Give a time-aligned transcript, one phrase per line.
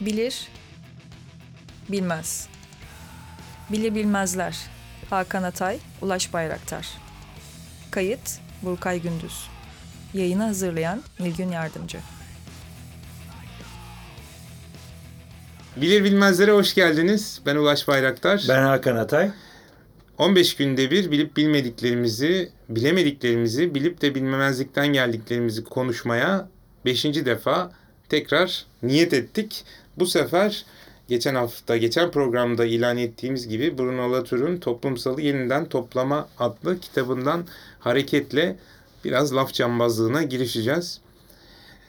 [0.00, 0.48] Bilir,
[1.88, 2.48] bilmez.
[3.72, 4.56] Bilir bilmezler.
[5.10, 6.88] Hakan Atay, Ulaş Bayraktar.
[7.90, 9.48] Kayıt, Burkay Gündüz.
[10.14, 11.98] Yayını hazırlayan Nilgün Yardımcı.
[15.76, 17.40] Bilir bilmezlere hoş geldiniz.
[17.46, 18.44] Ben Ulaş Bayraktar.
[18.48, 19.30] Ben Hakan Atay.
[20.18, 26.48] 15 günde bir bilip bilmediklerimizi, bilemediklerimizi, bilip de bilmemezlikten geldiklerimizi konuşmaya
[26.84, 27.04] 5.
[27.04, 27.72] defa
[28.08, 29.64] tekrar niyet ettik.
[29.98, 30.64] Bu sefer
[31.08, 37.44] geçen hafta, geçen programda ilan ettiğimiz gibi Bruno Latour'un Toplumsalı Yeniden Toplama adlı kitabından
[37.78, 38.56] hareketle
[39.04, 41.00] biraz laf cambazlığına girişeceğiz.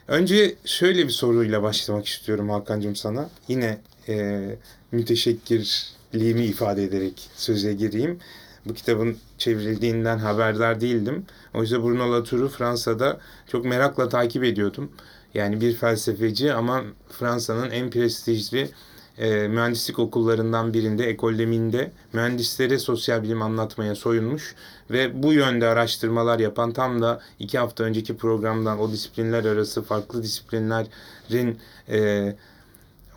[0.08, 3.30] Önce şöyle bir soruyla başlamak istiyorum Hakan'cığım sana.
[3.48, 3.78] Yine
[4.10, 4.46] e,
[4.92, 8.20] müteşekkirliğimi ifade ederek söze gireyim.
[8.66, 11.26] Bu kitabın çevrildiğinden haberdar değildim.
[11.54, 14.92] O yüzden Bruno Latour'u Fransa'da çok merakla takip ediyordum.
[15.38, 18.70] Yani bir felsefeci ama Fransa'nın en prestijli
[19.18, 24.56] e, mühendislik okullarından birinde, Ekol Minde mühendislere sosyal bilim anlatmaya soyunmuş
[24.92, 30.24] ve bu yönde araştırmalar yapan tam da iki hafta önceki programdan o disiplinler arası farklı
[30.24, 32.36] disiplinlerin e,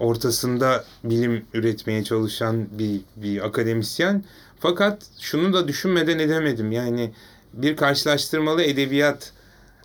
[0.00, 4.24] ortasında bilim üretmeye çalışan bir, bir akademisyen.
[4.58, 6.72] Fakat şunu da düşünmeden edemedim.
[6.72, 7.12] Yani
[7.52, 9.32] bir karşılaştırmalı edebiyat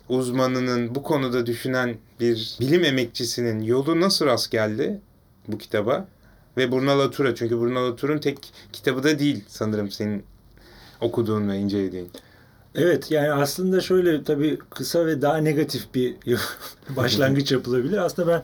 [0.08, 5.00] uzmanının bu konuda düşünen bir bilim emekçisinin yolu nasıl rast geldi
[5.48, 6.08] bu kitaba?
[6.56, 8.38] Ve Bruno Latour'a çünkü Latour'un tek
[8.72, 10.24] kitabı da değil sanırım senin
[11.00, 12.10] okuduğun ve incelediğin.
[12.74, 16.14] Evet yani aslında şöyle tabii kısa ve daha negatif bir
[16.96, 17.98] başlangıç yapılabilir.
[17.98, 18.42] Aslında ben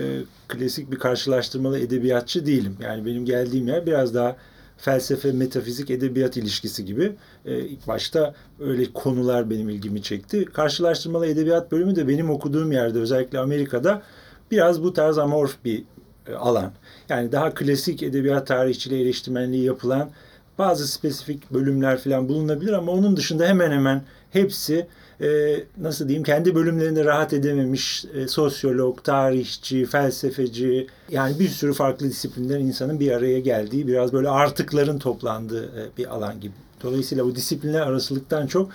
[0.00, 2.76] e, klasik bir karşılaştırmalı edebiyatçı değilim.
[2.80, 4.36] Yani benim geldiğim yer biraz daha
[4.76, 7.12] felsefe, metafizik, edebiyat ilişkisi gibi.
[7.44, 10.44] E, ilk başta öyle konular benim ilgimi çekti.
[10.44, 14.02] Karşılaştırmalı edebiyat bölümü de benim okuduğum yerde özellikle Amerika'da
[14.50, 15.84] biraz bu tarz amorf bir
[16.26, 16.72] e, alan.
[17.08, 20.10] Yani daha klasik edebiyat tarihçiliği eleştirmenliği yapılan
[20.58, 24.86] bazı spesifik bölümler falan bulunabilir ama onun dışında hemen hemen hepsi
[25.20, 32.08] e, nasıl diyeyim kendi bölümlerinde rahat edememiş e, sosyolog, tarihçi, felsefeci yani bir sürü farklı
[32.08, 36.54] disiplinlerin insanın bir araya geldiği biraz böyle artıkların toplandığı e, bir alan gibi.
[36.82, 38.70] Dolayısıyla bu disiplinler arasılıktan çok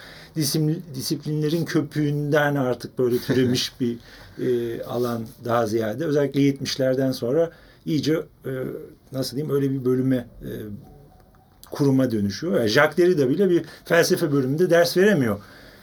[0.95, 3.97] disiplinlerin köpüğünden artık böyle türemiş bir
[4.39, 6.05] e, alan daha ziyade.
[6.05, 7.51] Özellikle 70'lerden sonra
[7.85, 8.13] iyice
[8.45, 8.51] e,
[9.11, 10.51] nasıl diyeyim öyle bir bölüme e,
[11.71, 12.59] kuruma dönüşüyor.
[12.59, 15.39] Yani Jacques Derrida bile bir felsefe bölümünde ders veremiyor.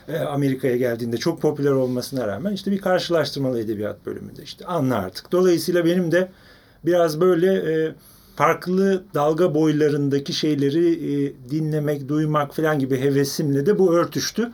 [0.08, 5.32] E, Amerika'ya geldiğinde çok popüler olmasına rağmen işte bir karşılaştırmalı edebiyat bölümünde işte anla artık.
[5.32, 6.28] Dolayısıyla benim de
[6.84, 7.94] biraz böyle e,
[8.36, 14.52] farklı dalga boylarındaki şeyleri e, dinlemek, duymak falan gibi hevesimle de bu örtüştü.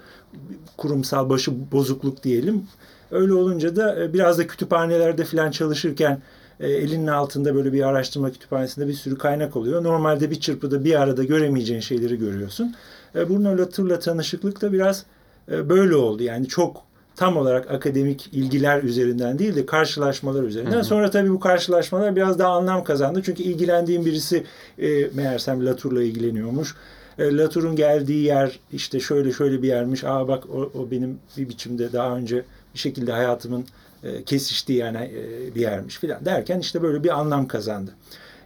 [0.77, 2.67] Kurumsal başı bozukluk diyelim.
[3.11, 6.23] Öyle olunca da biraz da kütüphanelerde falan çalışırken
[6.61, 9.85] elinin altında böyle bir araştırma kütüphanesinde bir sürü kaynak oluyor.
[9.85, 12.75] Normalde bir çırpıda bir arada göremeyeceğin şeyleri görüyorsun.
[13.15, 15.05] E, Bruno Latour'la tanışıklık da biraz
[15.49, 16.23] böyle oldu.
[16.23, 16.85] Yani çok
[17.17, 20.73] tam olarak akademik ilgiler üzerinden değil de karşılaşmalar üzerinden.
[20.73, 20.85] Hı hı.
[20.85, 23.23] Sonra tabii bu karşılaşmalar biraz daha anlam kazandı.
[23.25, 24.45] Çünkü ilgilendiğim birisi
[24.79, 26.75] e, meğersem Latour'la ilgileniyormuş.
[27.19, 30.05] E, Latour'un geldiği yer işte şöyle şöyle bir yermiş.
[30.05, 32.45] Aa bak o, o benim bir biçimde daha önce
[32.75, 33.65] bir şekilde hayatımın
[34.05, 37.91] e, kesiştiği yani e, bir yermiş filan derken işte böyle bir anlam kazandı.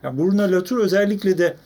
[0.02, 1.56] Yani Bruno Latour özellikle de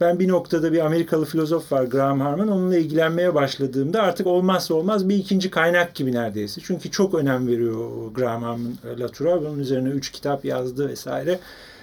[0.00, 2.48] ben bir noktada bir Amerikalı filozof var Graham Harman.
[2.48, 6.60] Onunla ilgilenmeye başladığımda artık olmazsa olmaz bir ikinci kaynak gibi neredeyse.
[6.64, 9.40] Çünkü çok önem veriyor Graham Harman Latour'a.
[9.40, 11.38] Bunun üzerine üç kitap yazdı vesaire.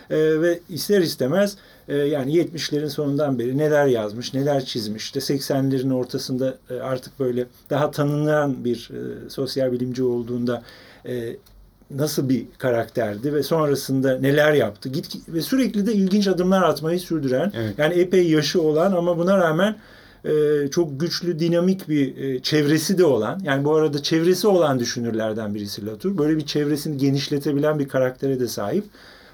[0.09, 1.57] E, ve ister istemez
[1.88, 5.03] e, yani 70'lerin sonundan beri neler yazmış, neler çizmiş.
[5.03, 10.63] İşte 80'lerin ortasında e, artık böyle daha tanınan bir e, sosyal bilimci olduğunda
[11.05, 11.35] e,
[11.92, 14.90] nasıl bir karakterdi ve sonrasında neler yaptı.
[14.90, 17.52] Git ve sürekli de ilginç adımlar atmayı sürdüren.
[17.56, 17.74] Evet.
[17.78, 19.75] Yani epey yaşı olan ama buna rağmen
[20.26, 23.40] e, çok güçlü, dinamik bir e, çevresi de olan.
[23.44, 26.18] Yani bu arada çevresi olan düşünürlerden birisi Latour.
[26.18, 28.84] Böyle bir çevresini genişletebilen bir karaktere de sahip.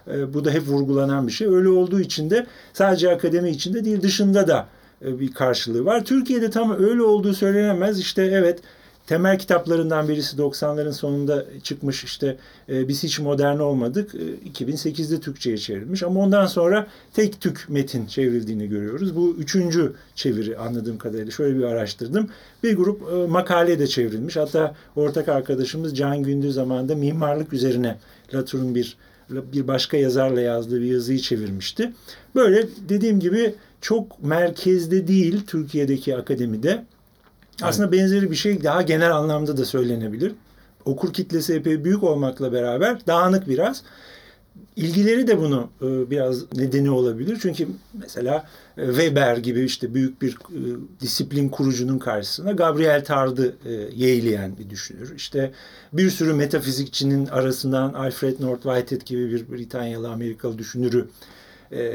[0.07, 1.48] E, bu da hep vurgulanan bir şey.
[1.48, 4.68] Öyle olduğu için de sadece akademi içinde değil dışında da
[5.06, 6.06] e, bir karşılığı var.
[6.06, 8.00] Türkiye'de tam öyle olduğu söylenemez.
[8.00, 8.60] İşte evet
[9.07, 12.38] temel kitaplarından birisi 90'ların sonunda çıkmış işte
[12.69, 14.15] e, biz hiç modern olmadık.
[14.15, 19.15] E, 2008'de Türkçe'ye çevrilmiş ama ondan sonra tek tük metin çevrildiğini görüyoruz.
[19.15, 22.29] Bu üçüncü çeviri anladığım kadarıyla şöyle bir araştırdım.
[22.63, 24.38] Bir grup e, makale de çevrilmiş.
[24.38, 27.97] Hatta ortak arkadaşımız Can Gündüz zamanında mimarlık üzerine
[28.33, 28.97] Latour'un bir
[29.29, 31.94] bir başka yazarla yazdığı bir yazıyı çevirmişti.
[32.35, 36.85] Böyle dediğim gibi çok merkezde değil Türkiye'deki akademide
[37.61, 38.00] aslında evet.
[38.00, 40.33] benzeri bir şey daha genel anlamda da söylenebilir.
[40.85, 43.83] Okur kitlesi epey büyük olmakla beraber dağınık biraz.
[44.75, 47.38] ilgileri de bunu e, biraz nedeni olabilir.
[47.41, 48.47] Çünkü mesela
[48.77, 50.59] e, Weber gibi işte büyük bir e,
[51.01, 53.55] disiplin kurucunun karşısına Gabriel Tard'ı
[53.95, 55.15] yeğleyen bir düşünür.
[55.15, 55.51] İşte
[55.94, 61.07] bir sürü metafizikçinin arasından Alfred North Whitehead gibi bir Britanyalı Amerikalı düşünürü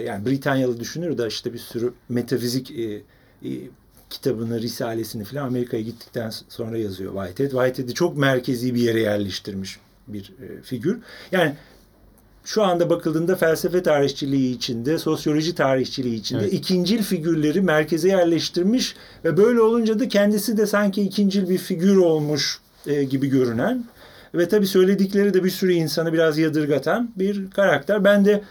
[0.07, 2.73] yani Britanyalı düşünür de işte bir sürü metafizik
[4.11, 7.51] kitabını, risalesini falan Amerika'ya gittikten sonra yazıyor Whitehead.
[7.51, 9.79] Whitehead'i çok merkezi bir yere yerleştirmiş
[10.09, 10.99] bir e, figür.
[11.33, 11.55] Yani
[12.45, 16.53] şu anda bakıldığında felsefe tarihçiliği içinde, sosyoloji tarihçiliği içinde evet.
[16.53, 18.95] ikincil figürleri merkeze yerleştirmiş
[19.25, 23.85] ve böyle olunca da kendisi de sanki ikincil bir figür olmuş e, gibi görünen
[24.35, 28.05] ve tabii söyledikleri de bir sürü insanı biraz yadırgatan bir karakter.
[28.05, 28.43] Ben de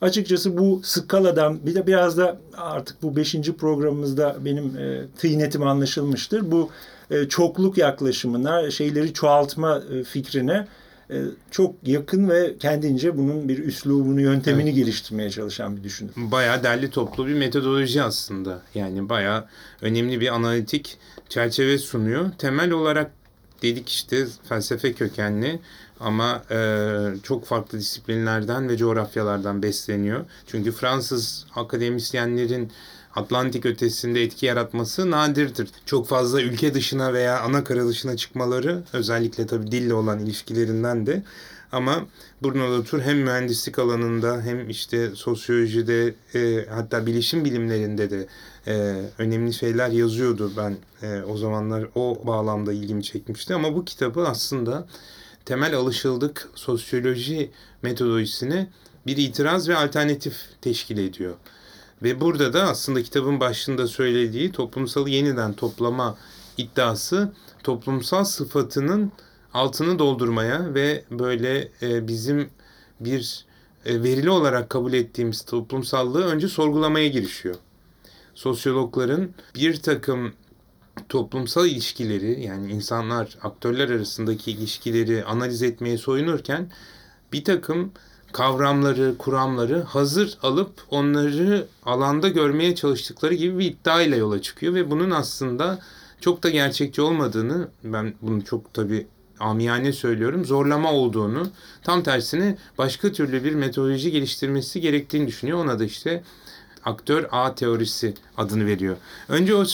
[0.00, 6.50] açıkçası bu skaladan bir de biraz da artık bu beşinci programımızda benim e, tıynetim anlaşılmıştır.
[6.50, 6.70] Bu
[7.10, 10.66] e, çokluk yaklaşımına, şeyleri çoğaltma e, fikrine
[11.10, 11.16] e,
[11.50, 14.74] çok yakın ve kendince bunun bir üslubunu, yöntemini evet.
[14.74, 16.12] geliştirmeye çalışan bir düşünür.
[16.16, 18.62] Bayağı derli toplu bir metodoloji aslında.
[18.74, 19.44] Yani bayağı
[19.82, 20.98] önemli bir analitik
[21.28, 22.30] çerçeve sunuyor.
[22.38, 23.10] Temel olarak
[23.62, 25.60] dedik işte felsefe kökenli
[26.04, 26.58] ama e,
[27.22, 30.24] çok farklı disiplinlerden ve coğrafyalardan besleniyor.
[30.46, 32.72] Çünkü Fransız akademisyenlerin
[33.16, 35.68] Atlantik ötesinde etki yaratması nadirdir.
[35.86, 41.22] Çok fazla ülke dışına veya ana kara dışına çıkmaları özellikle tabii dille olan ilişkilerinden de
[41.72, 42.06] ama
[42.42, 48.26] Bruno Latour hem mühendislik alanında hem işte sosyolojide e, hatta bilişim bilimlerinde de
[48.66, 50.52] e, önemli şeyler yazıyordu.
[50.56, 54.86] Ben e, o zamanlar o bağlamda ilgimi çekmişti ama bu kitabı aslında
[55.44, 57.50] temel alışıldık sosyoloji
[57.82, 58.70] metodolojisine
[59.06, 61.34] bir itiraz ve alternatif teşkil ediyor.
[62.02, 66.16] Ve burada da aslında kitabın başında söylediği toplumsalı yeniden toplama
[66.58, 67.32] iddiası
[67.62, 69.12] toplumsal sıfatının
[69.54, 72.50] altını doldurmaya ve böyle e, bizim
[73.00, 73.44] bir
[73.86, 77.54] e, verili olarak kabul ettiğimiz toplumsallığı önce sorgulamaya girişiyor.
[78.34, 80.32] Sosyologların bir takım
[81.08, 86.70] toplumsal ilişkileri yani insanlar, aktörler arasındaki ilişkileri analiz etmeye soyunurken
[87.32, 87.92] bir takım
[88.32, 94.90] kavramları, kuramları hazır alıp onları alanda görmeye çalıştıkları gibi bir iddia ile yola çıkıyor ve
[94.90, 95.78] bunun aslında
[96.20, 99.06] çok da gerçekçi olmadığını ben bunu çok tabi
[99.40, 101.48] amiyane söylüyorum zorlama olduğunu
[101.82, 105.58] tam tersine başka türlü bir metodoloji geliştirmesi gerektiğini düşünüyor.
[105.58, 106.22] Ona da işte
[106.84, 108.96] aktör A teorisi adını veriyor.
[109.28, 109.64] Önce o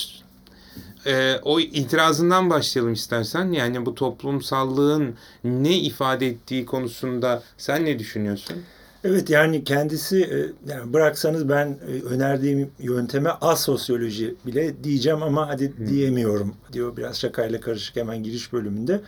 [1.06, 3.52] e, o itirazından başlayalım istersen.
[3.52, 5.14] Yani bu toplumsallığın
[5.44, 8.56] ne ifade ettiği konusunda sen ne düşünüyorsun?
[9.04, 15.72] Evet yani kendisi e, yani bıraksanız ben e, önerdiğim yönteme asosyoloji bile diyeceğim ama hadi
[15.78, 15.86] Hı.
[15.86, 19.00] diyemiyorum diyor biraz şakayla karışık hemen giriş bölümünde.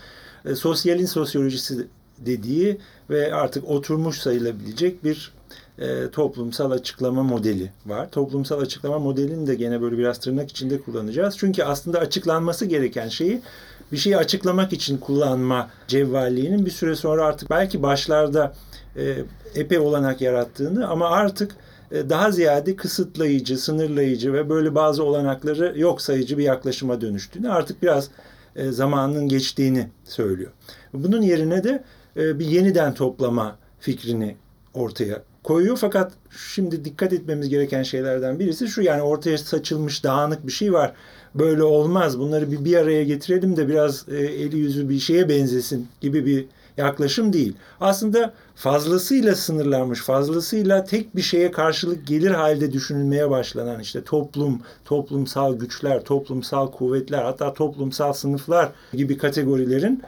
[0.44, 1.86] E, sosyalin sosyolojisi
[2.18, 2.78] dediği
[3.10, 5.32] ve artık oturmuş sayılabilecek bir
[5.78, 8.10] e, toplumsal açıklama modeli var.
[8.10, 11.38] Toplumsal açıklama modelini de gene böyle biraz tırnak içinde kullanacağız.
[11.38, 13.42] Çünkü aslında açıklanması gereken şeyi
[13.92, 18.54] bir şeyi açıklamak için kullanma cevvalliğinin bir süre sonra artık belki başlarda
[18.96, 19.16] e,
[19.54, 21.56] epey olanak yarattığını ama artık
[21.90, 27.82] e, daha ziyade kısıtlayıcı, sınırlayıcı ve böyle bazı olanakları yok sayıcı bir yaklaşıma dönüştüğünü artık
[27.82, 28.08] biraz
[28.56, 30.50] e, zamanın geçtiğini söylüyor.
[30.94, 31.84] Bunun yerine de
[32.16, 34.36] e, bir yeniden toplama fikrini
[34.74, 35.76] ortaya koyuyor.
[35.76, 36.12] Fakat
[36.52, 40.92] şimdi dikkat etmemiz gereken şeylerden birisi şu yani ortaya saçılmış dağınık bir şey var.
[41.34, 42.18] Böyle olmaz.
[42.18, 46.46] Bunları bir bir araya getirelim de biraz e, eli yüzü bir şeye benzesin gibi bir
[46.76, 47.56] yaklaşım değil.
[47.80, 55.58] Aslında fazlasıyla sınırlanmış, fazlasıyla tek bir şeye karşılık gelir halde düşünülmeye başlanan işte toplum, toplumsal
[55.58, 60.02] güçler, toplumsal kuvvetler, hatta toplumsal sınıflar gibi kategorilerin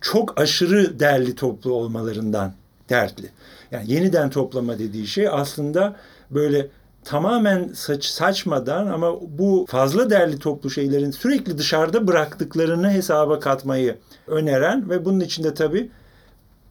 [0.00, 2.54] çok aşırı değerli toplu olmalarından
[2.92, 3.30] dertli.
[3.70, 5.96] Yani yeniden toplama dediği şey aslında
[6.30, 6.68] böyle
[7.04, 14.90] tamamen saç, saçmadan ama bu fazla değerli toplu şeylerin sürekli dışarıda bıraktıklarını hesaba katmayı öneren
[14.90, 15.90] ve bunun içinde tabii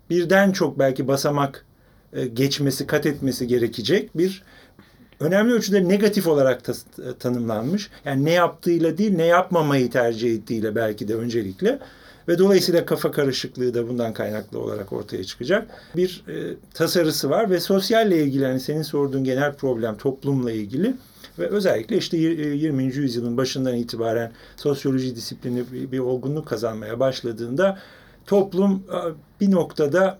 [0.10, 1.66] birden çok belki basamak
[2.14, 4.44] e, geçmesi, kat etmesi gerekecek bir
[5.20, 6.74] önemli ölçüde negatif olarak ta,
[7.20, 7.90] tanımlanmış.
[8.06, 11.80] Yani ne yaptığıyla değil, ne yapmamayı tercih ettiğiyle belki de öncelikle
[12.28, 15.68] ve dolayısıyla kafa karışıklığı da bundan kaynaklı olarak ortaya çıkacak.
[15.96, 20.94] Bir e, tasarısı var ve sosyalle ilgili hani senin sorduğun genel problem toplumla ilgili
[21.40, 22.84] ve özellikle işte 20.
[22.84, 27.80] E, yüzyılın başından itibaren sosyoloji disiplini bir, bir olgunluk kazanmaya başladığında
[28.26, 29.00] toplum e,
[29.42, 30.20] bir noktada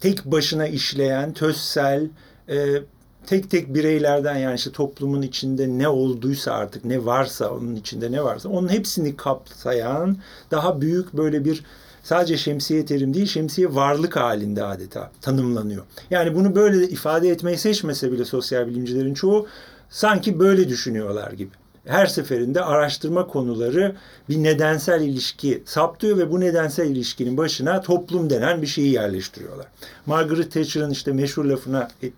[0.00, 2.08] tek başına işleyen, tözsel,
[2.48, 2.82] e,
[3.26, 8.24] tek tek bireylerden yani işte toplumun içinde ne olduysa artık ne varsa onun içinde ne
[8.24, 10.16] varsa onun hepsini kapsayan
[10.50, 11.64] daha büyük böyle bir
[12.02, 15.84] sadece şemsiye terim değil, şemsiye varlık halinde adeta tanımlanıyor.
[16.10, 19.46] Yani bunu böyle ifade etmeyi seçmese bile sosyal bilimcilerin çoğu
[19.90, 21.50] sanki böyle düşünüyorlar gibi
[21.86, 23.96] her seferinde araştırma konuları
[24.28, 29.66] bir nedensel ilişki saptıyor ve bu nedensel ilişkinin başına toplum denen bir şeyi yerleştiriyorlar.
[30.06, 32.10] Margaret Thatcher'ın işte meşhur lafına e,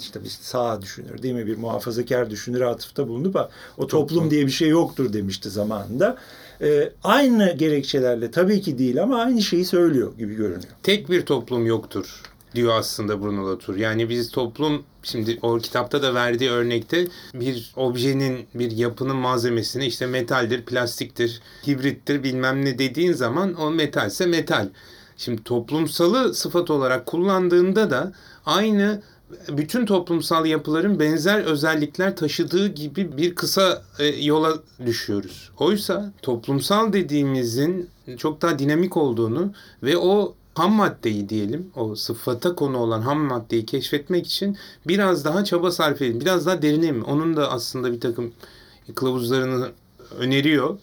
[0.00, 3.48] işte bir sağ düşünür değil mi bir muhafazakar düşünür atıfta bulundu.
[3.78, 6.16] O toplum diye bir şey yoktur demişti zamanında.
[6.60, 10.62] E, aynı gerekçelerle tabii ki değil ama aynı şeyi söylüyor gibi görünüyor.
[10.82, 12.22] Tek bir toplum yoktur
[12.56, 13.76] diyor aslında Bruno Latour.
[13.76, 20.06] Yani biz toplum şimdi o kitapta da verdiği örnekte bir objenin, bir yapının malzemesini işte
[20.06, 24.68] metaldir, plastiktir, hibrittir bilmem ne dediğin zaman o metalse metal.
[25.16, 28.12] Şimdi toplumsalı sıfat olarak kullandığında da
[28.46, 29.02] aynı
[29.48, 34.54] bütün toplumsal yapıların benzer özellikler taşıdığı gibi bir kısa e, yola
[34.86, 35.50] düşüyoruz.
[35.58, 42.78] Oysa toplumsal dediğimizin çok daha dinamik olduğunu ve o ham maddeyi diyelim o sıfata konu
[42.78, 46.20] olan ham maddeyi keşfetmek için biraz daha çaba sarf edin.
[46.20, 47.04] Biraz daha derineyim.
[47.04, 48.32] Onun da aslında bir takım
[48.94, 49.70] kılavuzlarını
[50.18, 50.78] öneriyor.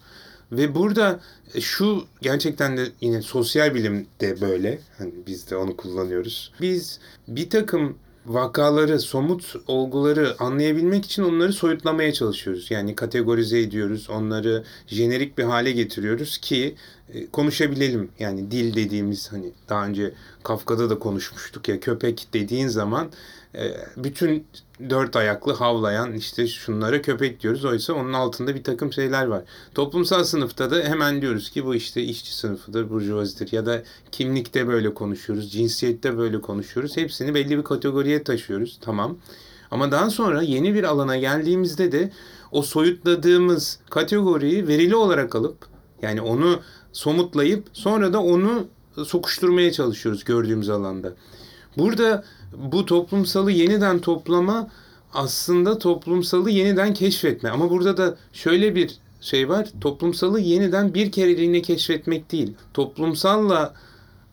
[0.52, 1.20] Ve burada
[1.60, 4.80] şu gerçekten de yine sosyal bilim de böyle.
[4.98, 6.52] Hani biz de onu kullanıyoruz.
[6.62, 12.72] Biz bir takım vakaları, somut olguları anlayabilmek için onları soyutlamaya çalışıyoruz.
[12.72, 18.10] Yani kategorize ediyoruz, onları jenerik bir hale getiriyoruz ki e, konuşabilelim.
[18.20, 23.12] Yani dil dediğimiz hani daha önce Kafka'da da konuşmuştuk ya köpek dediğin zaman
[23.56, 24.48] e, bütün
[24.90, 27.66] dört ayaklı havlayan işte şunlara köpek diyoruz.
[27.66, 29.44] Oysa onun altında bir takım şeyler var.
[29.76, 34.94] Toplumsal sınıfta da hemen diyoruz ki bu işte işçi sınıfıdır, burjuvazidir ya da kimlikte böyle
[34.94, 36.98] konuşuyoruz, cinsiyette böyle konuşuyoruz.
[36.98, 38.80] Hepsini belli bir kategoriye taşıyoruz.
[38.82, 39.18] Tamam.
[39.72, 42.12] Ama daha sonra yeni bir alana geldiğimizde de
[42.52, 45.58] o soyutladığımız kategoriyi verili olarak alıp
[46.02, 46.60] yani onu
[46.94, 48.68] somutlayıp sonra da onu
[49.06, 51.14] sokuşturmaya çalışıyoruz gördüğümüz alanda.
[51.78, 52.24] Burada
[52.58, 54.68] bu toplumsalı yeniden toplama
[55.14, 57.50] aslında toplumsalı yeniden keşfetme.
[57.50, 59.70] Ama burada da şöyle bir şey var.
[59.82, 62.54] Toplumsalı yeniden bir kereliğine keşfetmek değil.
[62.74, 63.74] Toplumsalla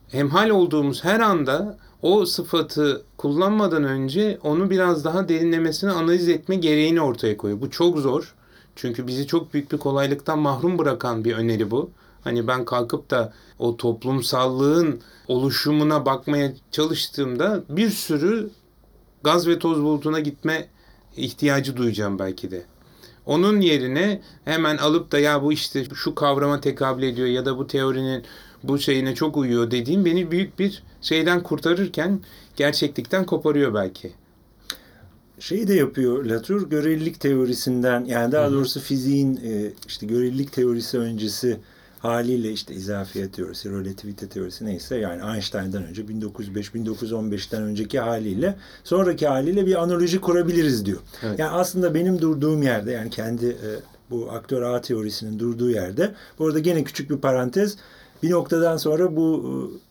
[0.07, 7.01] hemhal olduğumuz her anda o sıfatı kullanmadan önce onu biraz daha derinlemesine analiz etme gereğini
[7.01, 7.61] ortaya koyuyor.
[7.61, 8.35] Bu çok zor.
[8.75, 11.89] Çünkü bizi çok büyük bir kolaylıktan mahrum bırakan bir öneri bu.
[12.23, 18.49] Hani ben kalkıp da o toplumsallığın oluşumuna bakmaya çalıştığımda bir sürü
[19.23, 20.67] gaz ve toz bulutuna gitme
[21.17, 22.65] ihtiyacı duyacağım belki de.
[23.25, 27.67] Onun yerine hemen alıp da ya bu işte şu kavrama tekabül ediyor ya da bu
[27.67, 28.23] teorinin
[28.63, 32.19] bu şeyine çok uyuyor dediğim beni büyük bir şeyden kurtarırken
[32.55, 34.11] gerçeklikten koparıyor belki.
[35.39, 41.59] Şeyi de yapıyor Latour görelilik teorisinden yani daha doğrusu fiziğin e, işte görelilik teorisi öncesi
[42.01, 49.65] haliyle işte izafiyet teorisi, relativite teorisi neyse yani Einstein'dan önce 1905-1915'ten önceki haliyle sonraki haliyle
[49.65, 50.99] bir analoji kurabiliriz diyor.
[51.23, 51.39] Evet.
[51.39, 53.69] Yani aslında benim durduğum yerde yani kendi e,
[54.09, 57.77] bu aktör ağ teorisinin durduğu yerde bu arada gene küçük bir parantez
[58.23, 59.90] bir noktadan sonra bu e,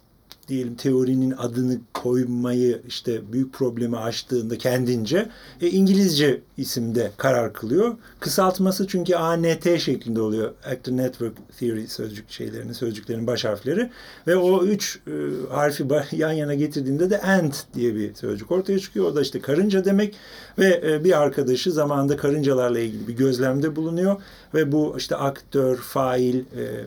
[0.50, 5.28] diyelim teorinin adını koymayı işte büyük problemi aştığında kendince
[5.60, 7.96] e, İngilizce isimde karar kılıyor.
[8.20, 10.52] Kısaltması çünkü ANT şeklinde oluyor.
[10.64, 13.90] Actor Network Theory sözcük şeylerinin, sözcüklerin baş harfleri
[14.26, 15.12] ve o üç e,
[15.50, 15.84] harfi
[16.16, 19.06] yan yana getirdiğinde de ant diye bir sözcük ortaya çıkıyor.
[19.06, 20.16] O da işte karınca demek
[20.58, 24.22] ve e, bir arkadaşı zamanında karıncalarla ilgili bir gözlemde bulunuyor
[24.54, 26.86] ve bu işte aktör, fail, e,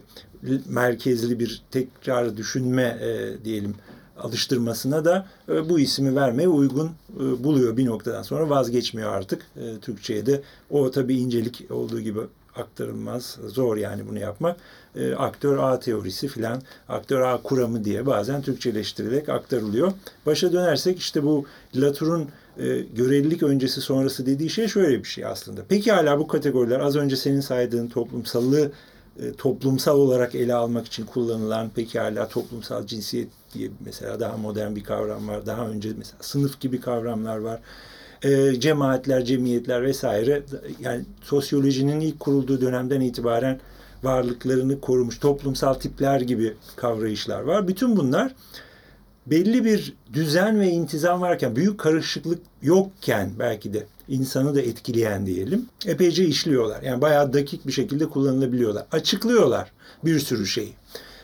[0.70, 3.76] merkezli bir tekrar düşünme e, diyelim
[4.18, 9.42] alıştırmasına da e, bu ismi vermeye uygun e, buluyor bir noktadan sonra vazgeçmiyor artık.
[9.56, 12.20] E, Türkçe'ye de o tabii incelik olduğu gibi
[12.56, 13.38] aktarılmaz.
[13.48, 14.58] Zor yani bunu yapmak.
[14.96, 19.92] E, aktör A teorisi filan, aktör A kuramı diye bazen Türkçeleştirilerek aktarılıyor.
[20.26, 21.46] Başa dönersek işte bu
[21.76, 25.62] Latour'un e, görelilik öncesi sonrası dediği şey şöyle bir şey aslında.
[25.70, 28.72] Peki hala bu kategoriler az önce senin saydığın toplumsallığı
[29.20, 34.84] e, toplumsal olarak ele almak için kullanılan pekala toplumsal cinsiyet diye mesela daha modern bir
[34.84, 35.46] kavram var.
[35.46, 37.60] Daha önce mesela sınıf gibi kavramlar var.
[38.24, 40.44] E, cemaatler, cemiyetler vesaire
[40.80, 43.60] yani sosyolojinin ilk kurulduğu dönemden itibaren
[44.04, 47.68] varlıklarını korumuş toplumsal tipler gibi kavrayışlar var.
[47.68, 48.36] Bütün bunlar
[49.28, 55.66] belli bir düzen ve intizam varken, büyük karışıklık yokken belki de insanı da etkileyen diyelim.
[55.86, 56.82] Epeyce işliyorlar.
[56.82, 58.86] Yani bayağı dakik bir şekilde kullanılabiliyorlar.
[58.92, 59.72] Açıklıyorlar
[60.06, 60.74] bir sürü şeyi.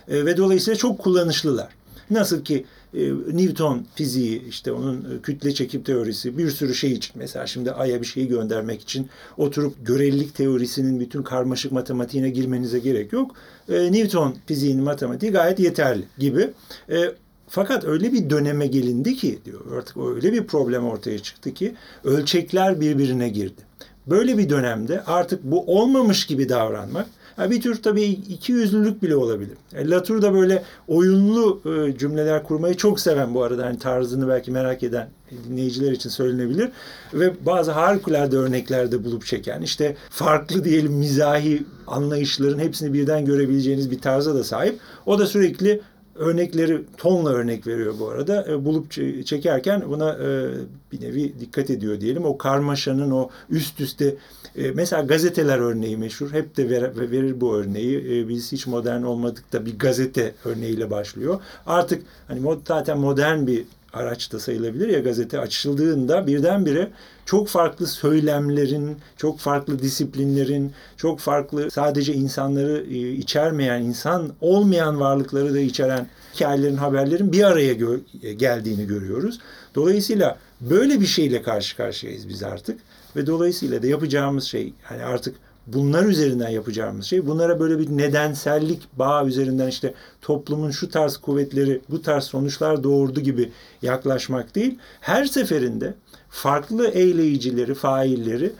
[0.07, 1.69] E, ve dolayısıyla çok kullanışlılar.
[2.09, 7.11] Nasıl ki e, Newton fiziği işte onun e, kütle çekim teorisi bir sürü şey için
[7.15, 13.13] mesela şimdi Ay'a bir şeyi göndermek için oturup görelilik teorisinin bütün karmaşık matematiğine girmenize gerek
[13.13, 13.35] yok.
[13.69, 16.49] E, Newton fiziğinin matematiği gayet yeterli gibi.
[16.91, 17.11] E,
[17.49, 22.81] fakat öyle bir döneme gelindi ki diyor artık öyle bir problem ortaya çıktı ki ölçekler
[22.81, 23.61] birbirine girdi.
[24.07, 27.05] Böyle bir dönemde artık bu olmamış gibi davranmak
[27.39, 29.57] bir tür tabii iki yüzlülük bile olabilir.
[29.73, 33.65] E, Latour da böyle oyunlu e, cümleler kurmayı çok seven bu arada.
[33.65, 35.09] Yani tarzını belki merak eden
[35.47, 36.69] dinleyiciler için söylenebilir.
[37.13, 43.99] Ve bazı harikulade örneklerde bulup çeken işte farklı diyelim mizahi anlayışların hepsini birden görebileceğiniz bir
[43.99, 44.79] tarza da sahip.
[45.05, 45.81] O da sürekli
[46.19, 48.45] örnekleri tonla örnek veriyor bu arada.
[48.49, 48.91] E, bulup
[49.25, 50.49] çekerken buna e,
[50.91, 52.25] bir nevi dikkat ediyor diyelim.
[52.25, 54.15] O karmaşanın o üst üste
[54.55, 56.31] e, mesela gazeteler örneği meşhur.
[56.31, 57.97] Hep de ver, verir bu örneği.
[57.97, 61.39] E, biz hiç modern olmadık da bir gazete örneğiyle başlıyor.
[61.65, 66.91] Artık hani mod, zaten modern bir araç da sayılabilir ya gazete açıldığında birdenbire
[67.25, 75.53] çok farklı söylemlerin, çok farklı disiplinlerin, çok farklı sadece insanları e, içermeyen, insan olmayan varlıkları
[75.53, 79.39] da içeren hikayelerin, haberlerin bir araya gö- geldiğini görüyoruz.
[79.75, 82.79] Dolayısıyla böyle bir şeyle karşı karşıyayız biz artık
[83.15, 85.35] ve dolayısıyla da yapacağımız şey hani artık
[85.73, 91.81] bunlar üzerinden yapacağımız şey bunlara böyle bir nedensellik bağ üzerinden işte toplumun şu tarz kuvvetleri
[91.89, 94.79] bu tarz sonuçlar doğurdu gibi yaklaşmak değil.
[95.01, 95.93] Her seferinde
[96.29, 98.51] farklı eyleyicileri, failleri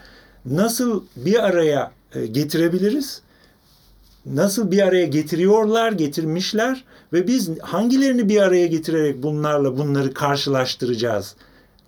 [0.45, 3.21] nasıl bir araya e, getirebiliriz?
[4.25, 11.35] Nasıl bir araya getiriyorlar, getirmişler ve biz hangilerini bir araya getirerek bunlarla bunları karşılaştıracağız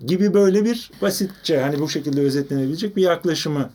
[0.06, 3.70] gibi böyle bir basitçe hani bu şekilde özetlenebilecek bir yaklaşımı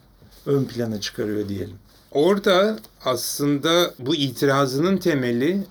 [0.47, 1.77] ön plana çıkarıyor diyelim.
[2.13, 5.65] Orada aslında bu itirazının temeli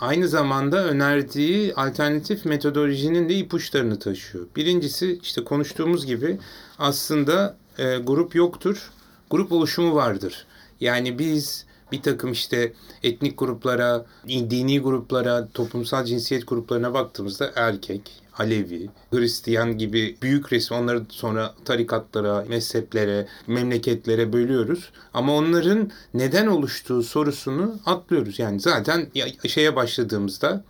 [0.00, 4.46] aynı zamanda önerdiği alternatif metodolojinin de ipuçlarını taşıyor.
[4.56, 6.38] Birincisi işte konuştuğumuz gibi
[6.78, 8.90] aslında e, grup yoktur,
[9.30, 10.46] grup oluşumu vardır.
[10.80, 12.72] Yani biz bir takım işte
[13.02, 21.02] etnik gruplara, dini gruplara, toplumsal cinsiyet gruplarına baktığımızda erkek, Alevi, Hristiyan gibi büyük resmi onları
[21.08, 24.90] sonra tarikatlara, mezheplere, memleketlere bölüyoruz.
[25.14, 28.38] Ama onların neden oluştuğu sorusunu atlıyoruz.
[28.38, 29.06] Yani zaten
[29.46, 30.64] şeye başladığımızda,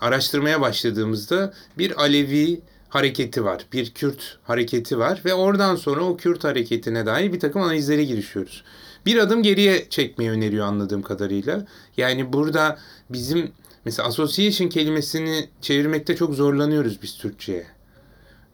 [0.00, 3.66] araştırmaya başladığımızda bir Alevi hareketi var.
[3.72, 8.64] Bir Kürt hareketi var ve oradan sonra o Kürt hareketine dair bir takım analizlere girişiyoruz.
[9.06, 11.66] Bir adım geriye çekmeyi öneriyor anladığım kadarıyla.
[11.96, 12.78] Yani burada
[13.10, 13.52] bizim
[13.84, 17.66] Mesela association kelimesini çevirmekte çok zorlanıyoruz biz Türkçe'ye.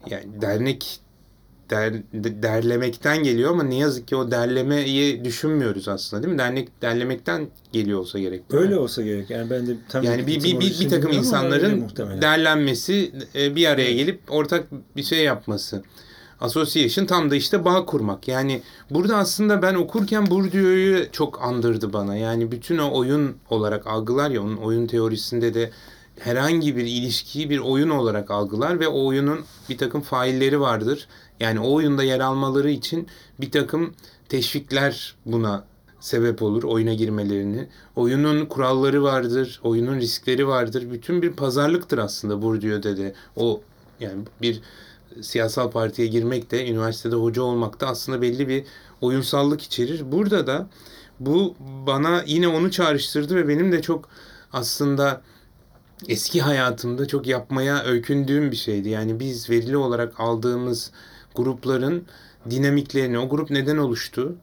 [0.09, 0.99] Yani dernek
[1.69, 6.39] der, derlemekten geliyor ama ne yazık ki o derlemeyi düşünmüyoruz aslında değil mi?
[6.39, 8.41] Dernek derlemekten geliyor olsa gerek.
[8.51, 9.29] Öyle olsa gerek.
[9.29, 11.89] Yani ben de tam yani bir, bir, bir, bir takım insanların
[12.21, 15.83] derlenmesi, e, bir araya gelip ortak bir şey yapması.
[16.41, 18.27] Association tam da işte bağ kurmak.
[18.27, 22.15] Yani burada aslında ben okurken Bourdieu'yu çok andırdı bana.
[22.15, 25.71] Yani bütün o oyun olarak algılar ya onun oyun teorisinde de
[26.19, 31.07] herhangi bir ilişkiyi bir oyun olarak algılar ve o oyunun bir takım failleri vardır.
[31.39, 33.07] Yani o oyunda yer almaları için
[33.41, 33.93] bir takım
[34.29, 35.65] teşvikler buna
[35.99, 37.67] sebep olur oyuna girmelerini.
[37.95, 40.91] Oyunun kuralları vardır, oyunun riskleri vardır.
[40.91, 43.13] Bütün bir pazarlıktır aslında Bourdieu'de de.
[43.35, 43.61] O
[43.99, 44.61] yani bir
[45.21, 48.63] siyasal partiye girmek de, üniversitede hoca olmak da aslında belli bir
[49.01, 50.11] oyunsallık içerir.
[50.11, 50.67] Burada da
[51.19, 54.09] bu bana yine onu çağrıştırdı ve benim de çok
[54.53, 55.21] aslında
[56.07, 58.89] eski hayatımda çok yapmaya öykündüğüm bir şeydi.
[58.89, 60.91] Yani biz verili olarak aldığımız
[61.35, 62.05] grupların
[62.49, 64.35] dinamiklerini, o grup neden oluştu?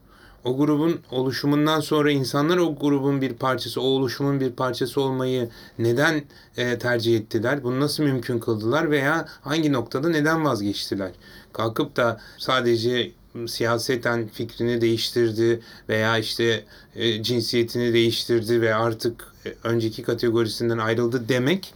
[0.45, 6.23] O grubun oluşumundan sonra insanlar o grubun bir parçası, o oluşumun bir parçası olmayı neden
[6.57, 7.63] e, tercih ettiler?
[7.63, 11.11] Bunu nasıl mümkün kıldılar veya hangi noktada neden vazgeçtiler?
[11.53, 13.13] Kalkıp da sadece
[13.47, 16.65] siyaseten fikrini değiştirdi veya işte
[16.97, 21.75] e, cinsiyetini değiştirdi ve artık e, önceki kategorisinden ayrıldı demek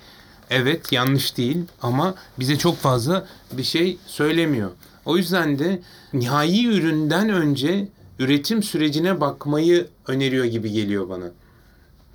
[0.51, 4.71] evet yanlış değil ama bize çok fazla bir şey söylemiyor.
[5.05, 5.81] O yüzden de
[6.13, 11.31] nihai üründen önce üretim sürecine bakmayı öneriyor gibi geliyor bana.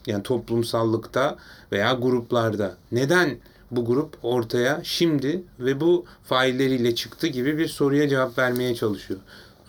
[0.07, 1.37] Yani toplumsallıkta
[1.71, 2.77] veya gruplarda.
[2.91, 3.37] Neden
[3.71, 9.19] bu grup ortaya şimdi ve bu failleriyle çıktı gibi bir soruya cevap vermeye çalışıyor.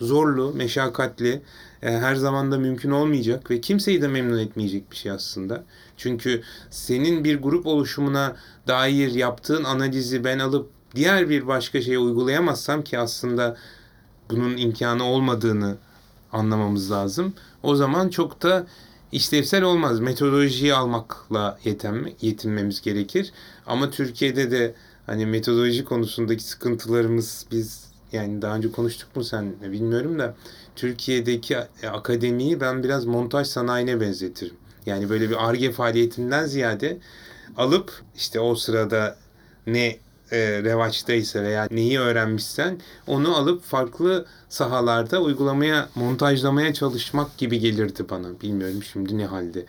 [0.01, 1.41] Zorlu, meşakkatli,
[1.81, 5.63] e, her zaman da mümkün olmayacak ve kimseyi de memnun etmeyecek bir şey aslında.
[5.97, 8.35] Çünkü senin bir grup oluşumuna
[8.67, 13.57] dair yaptığın analizi ben alıp diğer bir başka şeye uygulayamazsam ki aslında
[14.29, 15.77] bunun imkanı olmadığını
[16.33, 17.33] anlamamız lazım.
[17.63, 18.67] O zaman çok da
[19.11, 19.99] işlevsel olmaz.
[19.99, 23.31] Metodolojiyi almakla yetinme, yetinmemiz gerekir.
[23.65, 30.19] Ama Türkiye'de de hani metodoloji konusundaki sıkıntılarımız biz yani daha önce konuştuk mu sen bilmiyorum
[30.19, 30.35] da
[30.75, 31.57] Türkiye'deki
[31.91, 34.55] akademiyi ben biraz montaj sanayine benzetirim.
[34.85, 36.97] Yani böyle bir ARGE faaliyetinden ziyade
[37.57, 39.17] alıp işte o sırada
[39.67, 39.97] ne
[40.33, 48.41] e, revaçtaysa veya neyi öğrenmişsen onu alıp farklı sahalarda uygulamaya, montajlamaya çalışmak gibi gelirdi bana.
[48.41, 49.65] Bilmiyorum şimdi ne halde.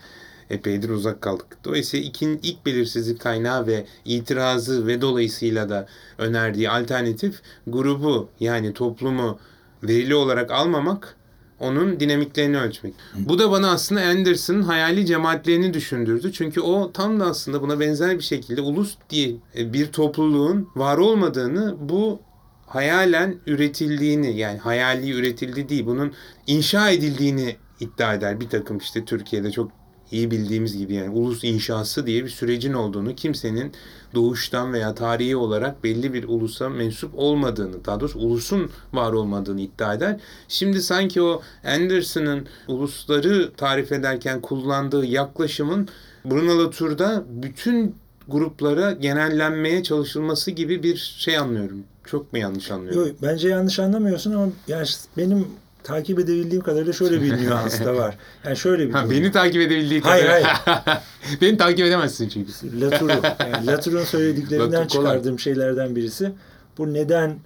[0.50, 1.46] Epeydir uzak kaldık.
[1.64, 5.86] Dolayısıyla ikin, ilk belirsizlik kaynağı ve itirazı ve dolayısıyla da
[6.18, 9.38] önerdiği alternatif grubu yani toplumu
[9.82, 11.16] verili olarak almamak
[11.60, 12.94] onun dinamiklerini ölçmek.
[13.14, 16.32] Bu da bana aslında Anderson'ın hayali cemaatlerini düşündürdü.
[16.32, 20.98] Çünkü o tam da aslında buna benzer bir şekilde ulus diye e, bir topluluğun var
[20.98, 22.20] olmadığını bu
[22.66, 26.12] hayalen üretildiğini yani hayali üretildi değil bunun
[26.46, 29.83] inşa edildiğini iddia eder bir takım işte Türkiye'de çok
[30.14, 33.72] iyi bildiğimiz gibi yani ulus inşası diye bir sürecin olduğunu, kimsenin
[34.14, 39.94] doğuştan veya tarihi olarak belli bir ulusa mensup olmadığını, daha doğrusu ulusun var olmadığını iddia
[39.94, 40.20] eder.
[40.48, 45.88] Şimdi sanki o Anderson'ın ulusları tarif ederken kullandığı yaklaşımın
[46.24, 47.94] Bruno Latour'da bütün
[48.28, 51.84] gruplara genellenmeye çalışılması gibi bir şey anlıyorum.
[52.04, 53.08] Çok mu yanlış anlıyorum?
[53.08, 55.46] Yok, bence yanlış anlamıyorsun ama yani benim
[55.84, 58.16] takip edebildiğim kadarıyla şöyle bir nüans da var.
[58.44, 60.60] Yani şöyle bir ha, Beni takip edebildiği hayır, kadarıyla.
[60.64, 61.00] Hayır
[61.40, 62.80] Beni takip edemezsin çünkü.
[62.80, 63.12] Latour'u.
[63.52, 66.32] Yani Latour'un söylediklerinden Latour çıkardığım şeylerden birisi.
[66.78, 67.38] Bu neden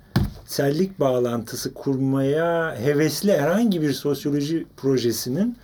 [0.47, 5.57] sellik bağlantısı kurmaya hevesli herhangi bir sosyoloji projesinin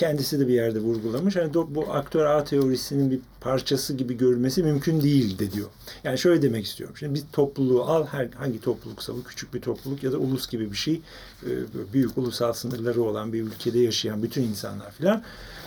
[0.00, 1.36] kendisi de bir yerde vurgulamış.
[1.36, 5.68] Hani bu aktör A teorisinin bir parçası gibi görülmesi mümkün değil de diyor.
[6.04, 6.96] Yani şöyle demek istiyorum.
[6.98, 10.72] Şimdi bir topluluğu al, her hangi topluluksa bu küçük bir topluluk ya da ulus gibi
[10.72, 11.00] bir şey.
[11.42, 11.50] E,
[11.92, 15.22] büyük ulusal sınırları olan bir ülkede yaşayan bütün insanlar filan.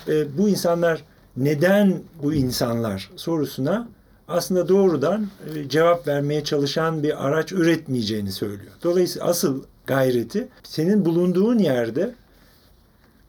[0.08, 1.04] E, bu insanlar
[1.38, 3.88] neden bu insanlar sorusuna
[4.28, 8.72] aslında doğrudan e, cevap vermeye çalışan bir araç üretmeyeceğini söylüyor.
[8.84, 12.16] Dolayısıyla asıl gayreti senin bulunduğun yerde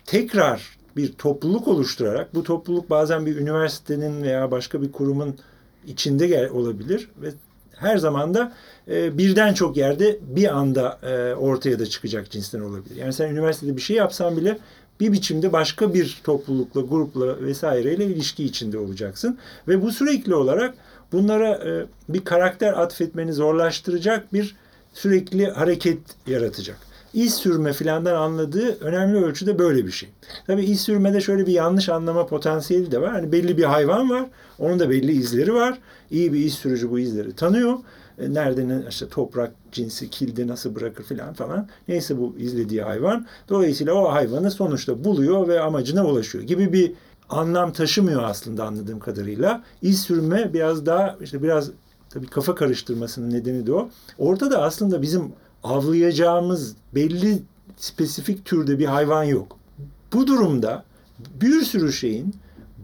[0.07, 5.37] tekrar bir topluluk oluşturarak bu topluluk bazen bir üniversitenin veya başka bir kurumun
[5.87, 7.29] içinde gel olabilir ve
[7.77, 8.53] her zaman da
[8.89, 12.97] e, birden çok yerde bir anda e, ortaya da çıkacak cinsten olabilir.
[12.97, 14.59] Yani sen üniversitede bir şey yapsan bile
[15.01, 19.39] bir biçimde başka bir toplulukla, grupla vesaireyle ilişki içinde olacaksın.
[19.69, 20.75] Ve bu sürekli olarak
[21.13, 24.57] bunlara e, bir karakter atfetmeni zorlaştıracak bir
[24.93, 30.09] sürekli hareket yaratacak iz sürme filandan anladığı önemli ölçüde böyle bir şey.
[30.47, 33.13] Tabii iz sürmede şöyle bir yanlış anlama potansiyeli de var.
[33.13, 34.27] Hani belli bir hayvan var.
[34.59, 35.79] Onun da belli izleri var.
[36.11, 37.79] İyi bir iz sürücü bu izleri tanıyor.
[38.19, 41.69] E, nerede işte toprak cinsi kilde nasıl bırakır filan falan.
[41.89, 43.27] Neyse bu izlediği hayvan.
[43.49, 46.93] Dolayısıyla o hayvanı sonuçta buluyor ve amacına ulaşıyor gibi bir
[47.29, 49.63] anlam taşımıyor aslında anladığım kadarıyla.
[49.83, 51.71] İz sürme biraz daha işte biraz
[52.11, 53.89] tabii kafa karıştırmasının nedeni de o.
[54.19, 55.33] Orada da aslında bizim
[55.65, 57.43] avlayacağımız belli
[57.77, 59.57] spesifik türde bir hayvan yok.
[60.13, 60.85] Bu durumda
[61.41, 62.35] bir sürü şeyin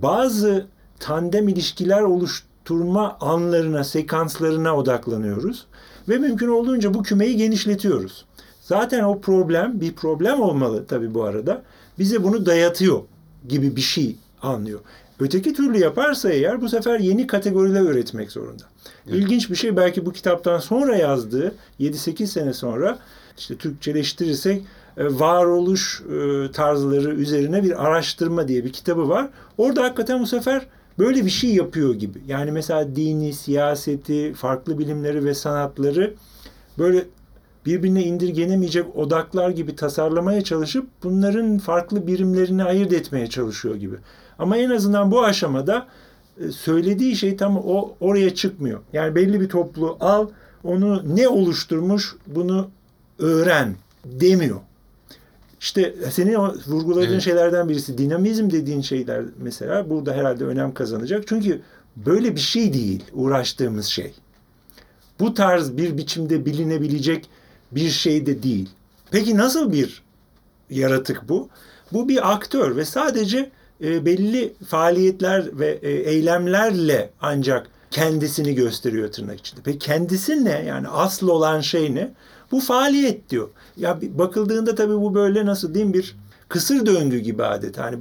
[0.02, 0.66] bazı
[0.98, 5.66] tandem ilişkiler oluşturma anlarına, sekanslarına odaklanıyoruz
[6.08, 8.24] ve mümkün olduğunca bu kümeyi genişletiyoruz.
[8.62, 11.62] Zaten o problem bir problem olmalı tabii bu arada.
[11.98, 13.00] Bize bunu dayatıyor
[13.48, 14.80] gibi bir şey anlıyor.
[15.20, 18.64] Öteki türlü yaparsa eğer bu sefer yeni kategoriler üretmek zorunda.
[19.06, 19.18] Evet.
[19.18, 22.98] İlginç bir şey belki bu kitaptan sonra yazdığı 7-8 sene sonra
[23.38, 24.62] işte Türkçeleştirirsek
[24.96, 29.30] e, varoluş e, tarzları üzerine bir araştırma diye bir kitabı var.
[29.59, 30.66] Orada hakikaten bu sefer
[30.98, 32.18] böyle bir şey yapıyor gibi.
[32.26, 36.14] Yani mesela dini, siyaseti, farklı bilimleri ve sanatları
[36.78, 37.04] böyle
[37.66, 43.96] birbirine indirgenemeyecek odaklar gibi tasarlamaya çalışıp bunların farklı birimlerini ayırt etmeye çalışıyor gibi.
[44.40, 45.87] Ama en azından bu aşamada
[46.40, 48.81] e, söylediği şey tam o oraya çıkmıyor.
[48.92, 50.29] Yani belli bir toplu al,
[50.64, 52.70] onu ne oluşturmuş bunu
[53.18, 54.61] öğren demiyor.
[55.61, 57.22] İşte senin vurguladığın evet.
[57.22, 61.24] şeylerden birisi dinamizm dediğin şeyler mesela burada herhalde önem kazanacak.
[61.26, 61.61] Çünkü
[61.96, 64.12] böyle bir şey değil uğraştığımız şey.
[65.20, 67.29] Bu tarz bir biçimde bilinebilecek
[67.72, 68.68] bir şey de değil.
[69.11, 70.03] Peki nasıl bir
[70.70, 71.48] yaratık bu?
[71.92, 73.50] Bu bir aktör ve sadece
[73.84, 79.60] e, belli faaliyetler ve e, eylemlerle ancak kendisini gösteriyor tırnak içinde.
[79.64, 80.64] Peki kendisi ne?
[80.66, 82.10] Yani asıl olan şey ne?
[82.52, 83.48] Bu faaliyet diyor.
[83.76, 86.16] Ya bakıldığında tabii bu böyle nasıl diyeyim bir
[86.48, 87.78] kısır döngü gibi adet.
[87.78, 87.98] Hani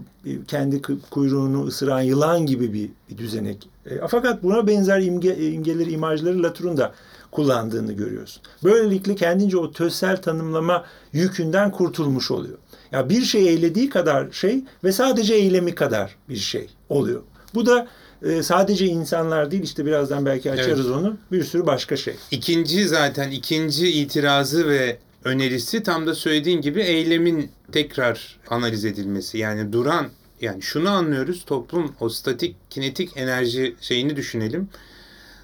[0.48, 3.70] kendi kuyruğunu ısıran yılan gibi bir, düzenek.
[3.86, 6.94] E, fakat buna benzer imge, imgeleri, imajları Latour'un da
[7.32, 8.44] kullandığını görüyorsun.
[8.64, 12.58] Böylelikle kendince o tözsel tanımlama yükünden kurtulmuş oluyor.
[12.92, 17.22] Ya bir şey eylediği kadar şey ve sadece eylemi kadar bir şey oluyor.
[17.54, 17.88] Bu da
[18.24, 20.98] e, sadece insanlar değil işte birazdan belki açarız evet.
[20.98, 22.16] onu bir sürü başka şey.
[22.32, 29.38] İkinci zaten ikinci itirazı ve önerisi tam da söylediğin gibi eylemin tekrar analiz edilmesi.
[29.38, 30.08] Yani duran
[30.42, 34.70] yani şunu anlıyoruz toplum o statik kinetik enerji şeyini düşünelim.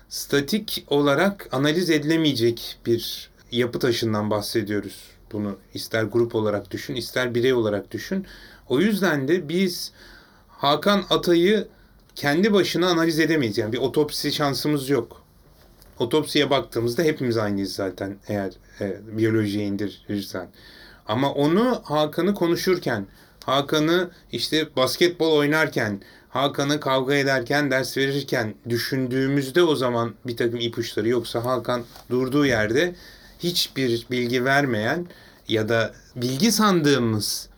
[0.09, 5.14] Statik olarak analiz edilemeyecek bir yapı taşından bahsediyoruz.
[5.31, 8.25] Bunu ister grup olarak düşün, ister birey olarak düşün.
[8.69, 9.91] O yüzden de biz
[10.47, 11.67] Hakan Atay'ı
[12.15, 13.57] kendi başına analiz edemeyiz.
[13.57, 15.21] Yani bir otopsi şansımız yok.
[15.99, 20.47] Otopsiye baktığımızda hepimiz aynıyız zaten eğer e, biyolojiye indirirsen.
[21.07, 23.07] Ama onu Hakan'ı konuşurken,
[23.45, 31.09] Hakan'ı işte basketbol oynarken, Hakan'ı kavga ederken, ders verirken düşündüğümüzde o zaman bir takım ipuçları
[31.09, 32.95] yoksa Hakan durduğu yerde
[33.39, 35.07] hiçbir bilgi vermeyen
[35.47, 37.49] ya da bilgi sandığımız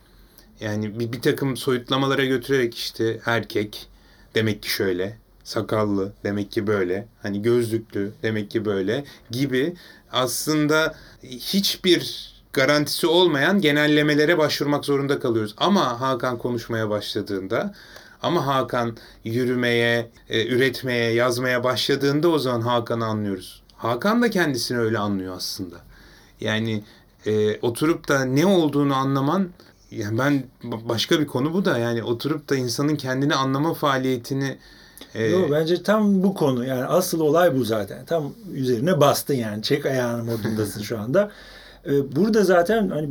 [0.60, 3.88] yani bir, bir takım soyutlamalara götürerek işte erkek
[4.34, 9.74] demek ki şöyle, sakallı demek ki böyle, hani gözlüklü demek ki böyle gibi
[10.12, 15.54] aslında hiçbir garantisi olmayan genellemelere başvurmak zorunda kalıyoruz.
[15.56, 17.74] Ama Hakan konuşmaya başladığında
[18.22, 23.57] ama Hakan yürümeye, e, üretmeye, yazmaya başladığında o zaman Hakan'ı anlıyoruz.
[23.78, 25.76] Hakan da kendisini öyle anlıyor aslında.
[26.40, 26.82] Yani
[27.26, 29.48] e, oturup da ne olduğunu anlaman
[29.90, 34.58] yani ben başka bir konu bu da yani oturup da insanın kendini anlama faaliyetini
[35.14, 35.24] e...
[35.24, 38.04] Yok bence tam bu konu yani asıl olay bu zaten.
[38.04, 41.30] Tam üzerine bastın yani çek ayağını modundasın şu anda.
[41.86, 43.08] Ee, burada zaten hani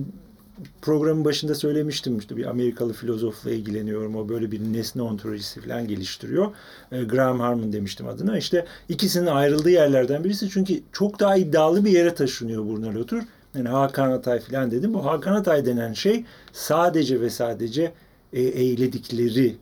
[0.81, 4.15] programın başında söylemiştim işte bir Amerikalı filozofla ilgileniyorum.
[4.15, 6.51] O böyle bir nesne ontolojisi falan geliştiriyor.
[6.91, 8.37] E, Graham Harman demiştim adına.
[8.37, 13.23] İşte ikisinin ayrıldığı yerlerden birisi çünkü çok daha iddialı bir yere taşınıyor Brunel Otur.
[13.55, 14.93] Yani Hakan Atay falan dedim.
[14.93, 17.91] Bu Hakan Atay denen şey sadece ve sadece
[18.33, 19.55] e, eyledikleri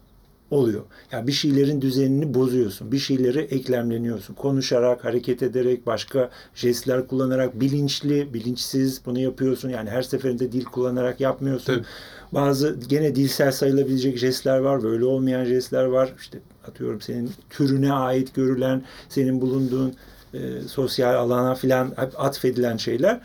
[0.52, 0.82] oluyor.
[1.12, 2.92] Yani bir şeylerin düzenini bozuyorsun.
[2.92, 4.34] Bir şeyleri eklemleniyorsun.
[4.34, 9.70] Konuşarak, hareket ederek, başka jestler kullanarak, bilinçli, bilinçsiz bunu yapıyorsun.
[9.70, 11.74] Yani her seferinde dil kullanarak yapmıyorsun.
[11.74, 11.86] Tabii.
[12.32, 14.84] Bazı gene dilsel sayılabilecek jestler var.
[14.84, 16.14] Böyle olmayan jestler var.
[16.20, 19.94] İşte atıyorum senin türüne ait görülen, senin bulunduğun
[20.34, 23.22] e, sosyal alana filan atfedilen şeyler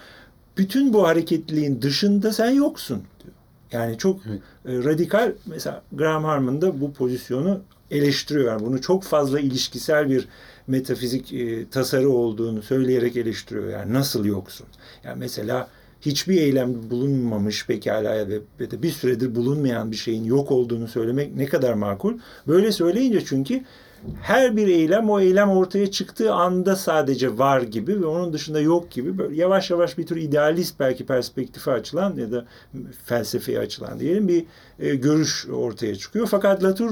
[0.56, 3.02] bütün bu hareketliliğin dışında sen yoksun.
[3.72, 4.40] Yani çok evet.
[4.66, 8.52] e, radikal mesela Graham Harman da bu pozisyonu eleştiriyor.
[8.52, 10.28] Yani bunu çok fazla ilişkisel bir
[10.66, 13.68] metafizik e, tasarı olduğunu söyleyerek eleştiriyor.
[13.68, 14.66] Yani nasıl yoksun?
[15.04, 15.68] Yani mesela
[16.00, 21.46] hiçbir eylem bulunmamış pekala ve, de bir süredir bulunmayan bir şeyin yok olduğunu söylemek ne
[21.46, 22.18] kadar makul?
[22.46, 23.64] Böyle söyleyince çünkü
[24.22, 28.90] her bir eylem o eylem ortaya çıktığı anda sadece var gibi ve onun dışında yok
[28.90, 32.46] gibi böyle yavaş yavaş bir tür idealist belki perspektife açılan ya da
[33.04, 34.44] felsefeye açılan diyelim bir
[34.78, 36.26] e, görüş ortaya çıkıyor.
[36.30, 36.90] Fakat Latour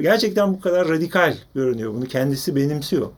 [0.00, 1.94] gerçekten bu kadar radikal görünüyor.
[1.94, 3.10] Bunu kendisi benimsiyor.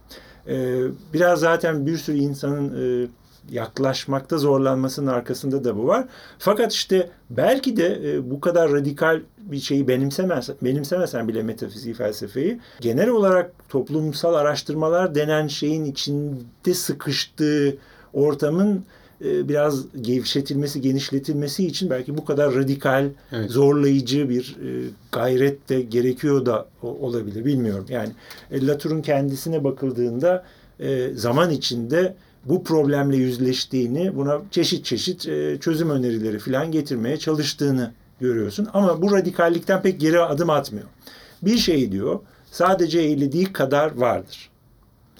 [0.48, 3.08] E, biraz zaten bir sürü insanın e,
[3.50, 6.06] yaklaşmakta zorlanmasının arkasında da bu var.
[6.38, 12.60] Fakat işte belki de e, bu kadar radikal bir şeyi benimsemez, benimsemesen bile metafiziği felsefeyi
[12.80, 17.76] genel olarak toplumsal araştırmalar denen şeyin içinde sıkıştığı
[18.12, 18.84] ortamın
[19.24, 23.50] e, biraz gevşetilmesi, genişletilmesi için belki bu kadar radikal, evet.
[23.50, 27.44] zorlayıcı bir e, gayret de gerekiyor da olabilir.
[27.44, 27.86] Bilmiyorum.
[27.88, 28.10] Yani
[28.50, 30.44] e, Latour'un kendisine bakıldığında
[30.80, 37.92] e, zaman içinde bu problemle yüzleştiğini, buna çeşit çeşit e, çözüm önerileri falan getirmeye çalıştığını
[38.20, 38.68] görüyorsun.
[38.72, 40.86] Ama bu radikallikten pek geri adım atmıyor.
[41.42, 42.20] Bir şey diyor,
[42.50, 44.50] sadece eğlediği kadar vardır.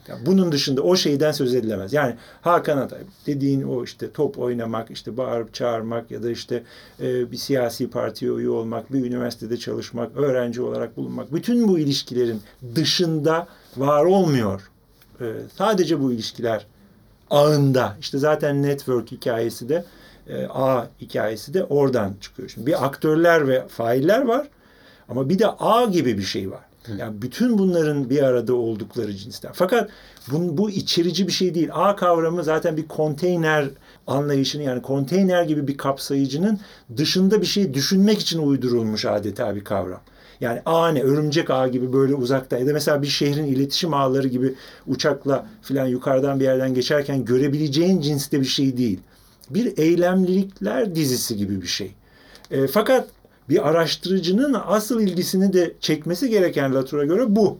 [0.08, 1.92] Yani bunun dışında o şeyden söz edilemez.
[1.92, 6.62] Yani Hakan Atay dediğin o işte top oynamak, işte bağırıp çağırmak ya da işte
[7.00, 11.34] e, bir siyasi partiye üye olmak, bir üniversitede çalışmak, öğrenci olarak bulunmak.
[11.34, 12.40] Bütün bu ilişkilerin
[12.74, 14.70] dışında var olmuyor.
[15.20, 15.24] E,
[15.56, 16.66] sadece bu ilişkiler
[17.30, 17.96] ağında.
[18.00, 19.84] İşte zaten network hikayesi de
[20.28, 22.48] e, ağ hikayesi de oradan çıkıyor.
[22.48, 24.48] Şimdi bir aktörler ve failler var
[25.08, 26.60] ama bir de ağ gibi bir şey var.
[26.98, 29.50] Yani bütün bunların bir arada oldukları cinsten.
[29.54, 29.90] Fakat
[30.32, 31.68] bu, bu içerici bir şey değil.
[31.72, 33.68] Ağ kavramı zaten bir konteyner
[34.06, 36.60] anlayışını yani konteyner gibi bir kapsayıcının
[36.96, 40.00] dışında bir şey düşünmek için uydurulmuş adeta bir kavram.
[40.40, 41.02] Yani ağ ne?
[41.02, 44.54] Örümcek ağ gibi böyle uzakta ya da mesela bir şehrin iletişim ağları gibi
[44.86, 49.00] uçakla filan yukarıdan bir yerden geçerken görebileceğin cinste bir şey değil.
[49.50, 51.94] Bir eylemlilikler dizisi gibi bir şey.
[52.50, 53.08] E, fakat
[53.48, 57.58] bir araştırıcının asıl ilgisini de çekmesi gereken Latour'a göre bu.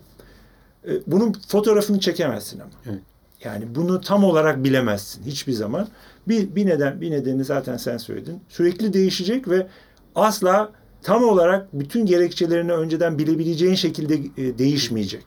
[0.89, 2.71] E, bunun fotoğrafını çekemezsin ama.
[2.87, 3.01] Evet.
[3.45, 5.89] Yani bunu tam olarak bilemezsin hiçbir zaman.
[6.29, 8.41] Bir, bir neden bir nedeni zaten sen söyledin.
[8.49, 9.67] Sürekli değişecek ve
[10.15, 10.73] asla
[11.09, 15.25] tam olarak bütün gerekçelerini önceden bilebileceğin şekilde e, değişmeyecek.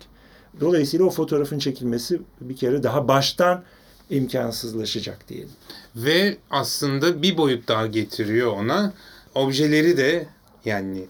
[0.59, 3.63] Dolayısıyla o fotoğrafın çekilmesi bir kere daha baştan
[4.09, 5.49] imkansızlaşacak diyelim.
[5.95, 8.93] Ve aslında bir boyut daha getiriyor ona.
[9.35, 10.27] Objeleri de
[10.65, 11.05] yani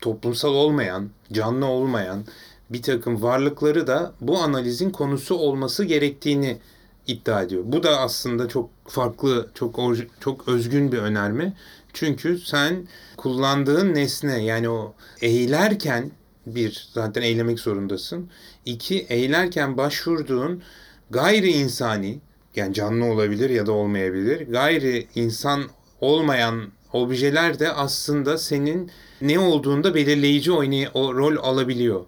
[0.00, 2.24] toplumsal olmayan, canlı olmayan
[2.70, 6.58] bir takım varlıkları da bu analizin konusu olması gerektiğini
[7.06, 7.62] iddia ediyor.
[7.66, 9.80] Bu da aslında çok farklı, çok
[10.20, 11.52] çok özgün bir önerme.
[11.92, 16.10] Çünkü sen kullandığın nesne yani o eğilerken
[16.46, 18.30] bir zaten eylemek zorundasın.
[18.64, 20.62] İki eğilerken başvurduğun
[21.10, 22.20] gayri insani
[22.56, 24.48] yani canlı olabilir ya da olmayabilir.
[24.48, 25.64] Gayri insan
[26.00, 32.04] olmayan objeler de aslında senin ne olduğunda belirleyici oynay o rol alabiliyor.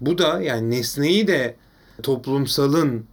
[0.00, 1.56] Bu da yani nesneyi de
[2.02, 3.06] toplumsalın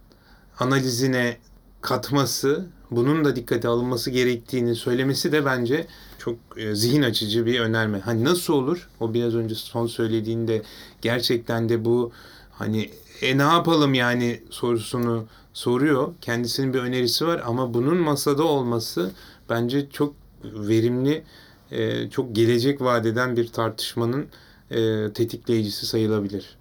[0.58, 1.36] analizine
[1.80, 5.86] katması, bunun da dikkate alınması gerektiğini söylemesi de bence
[6.18, 8.00] çok e, zihin açıcı bir önerme.
[8.00, 8.88] Hani nasıl olur?
[9.00, 10.62] O biraz önce son söylediğinde
[11.02, 12.12] gerçekten de bu
[12.52, 12.90] hani
[13.22, 16.14] e ne yapalım yani sorusunu soruyor.
[16.20, 19.10] Kendisinin bir önerisi var ama bunun masada olması
[19.50, 21.24] bence çok verimli,
[21.70, 24.26] e, çok gelecek vadeden bir tartışmanın
[24.70, 26.56] e, tetikleyicisi sayılabilir.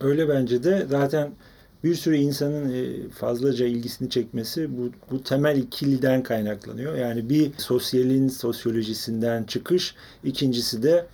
[0.00, 1.30] Öyle bence de zaten
[1.86, 6.94] bir sürü insanın e, fazlaca ilgisini çekmesi bu, bu temel ikiliden kaynaklanıyor.
[6.94, 9.94] Yani bir sosyalin sosyolojisinden çıkış,
[10.24, 11.06] ikincisi de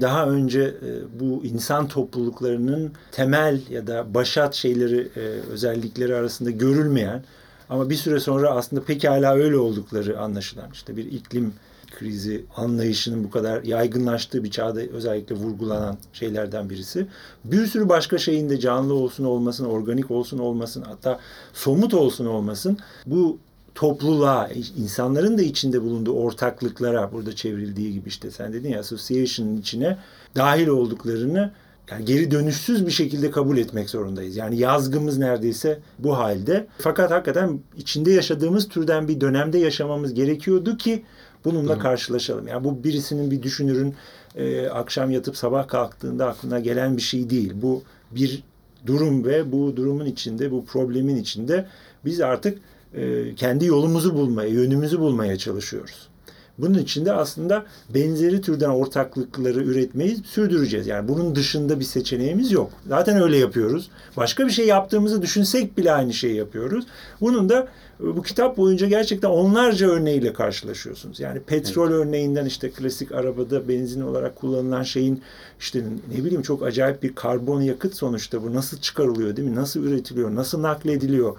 [0.00, 5.20] daha önce e, bu insan topluluklarının temel ya da başat şeyleri, e,
[5.52, 7.24] özellikleri arasında görülmeyen
[7.70, 11.54] ama bir süre sonra aslında pekala öyle oldukları anlaşılan işte bir iklim
[11.98, 17.06] krizi anlayışının bu kadar yaygınlaştığı bir çağda özellikle vurgulanan şeylerden birisi.
[17.44, 21.20] Bir sürü başka şeyin de canlı olsun olmasın, organik olsun olmasın, hatta
[21.52, 23.38] somut olsun olmasın bu
[23.74, 29.98] topluluğa, insanların da içinde bulunduğu ortaklıklara burada çevrildiği gibi işte sen dedin ya association'ın içine
[30.36, 31.52] dahil olduklarını
[31.90, 34.36] yani geri dönüşsüz bir şekilde kabul etmek zorundayız.
[34.36, 36.66] Yani yazgımız neredeyse bu halde.
[36.78, 41.04] Fakat hakikaten içinde yaşadığımız türden bir dönemde yaşamamız gerekiyordu ki
[41.44, 42.48] bununla karşılaşalım.
[42.48, 43.94] Yani bu birisinin bir düşünürün
[44.36, 47.52] e, akşam yatıp sabah kalktığında aklına gelen bir şey değil.
[47.54, 48.42] Bu bir
[48.86, 51.66] durum ve bu durumun içinde, bu problemin içinde
[52.04, 52.58] biz artık
[52.94, 56.08] e, kendi yolumuzu bulmaya, yönümüzü bulmaya çalışıyoruz.
[56.58, 57.64] Bunun için de aslında
[57.94, 60.86] benzeri türden ortaklıkları üretmeyi sürdüreceğiz.
[60.86, 62.70] Yani bunun dışında bir seçeneğimiz yok.
[62.88, 63.90] Zaten öyle yapıyoruz.
[64.16, 66.86] Başka bir şey yaptığımızı düşünsek bile aynı şeyi yapıyoruz.
[67.20, 67.68] Bunun da
[68.00, 71.20] bu kitap boyunca gerçekten onlarca örneğiyle karşılaşıyorsunuz.
[71.20, 72.06] Yani petrol evet.
[72.06, 75.22] örneğinden işte klasik arabada benzin olarak kullanılan şeyin
[75.60, 75.82] işte
[76.16, 79.54] ne bileyim çok acayip bir karbon yakıt sonuçta bu nasıl çıkarılıyor değil mi?
[79.54, 80.34] Nasıl üretiliyor?
[80.34, 81.36] Nasıl naklediliyor?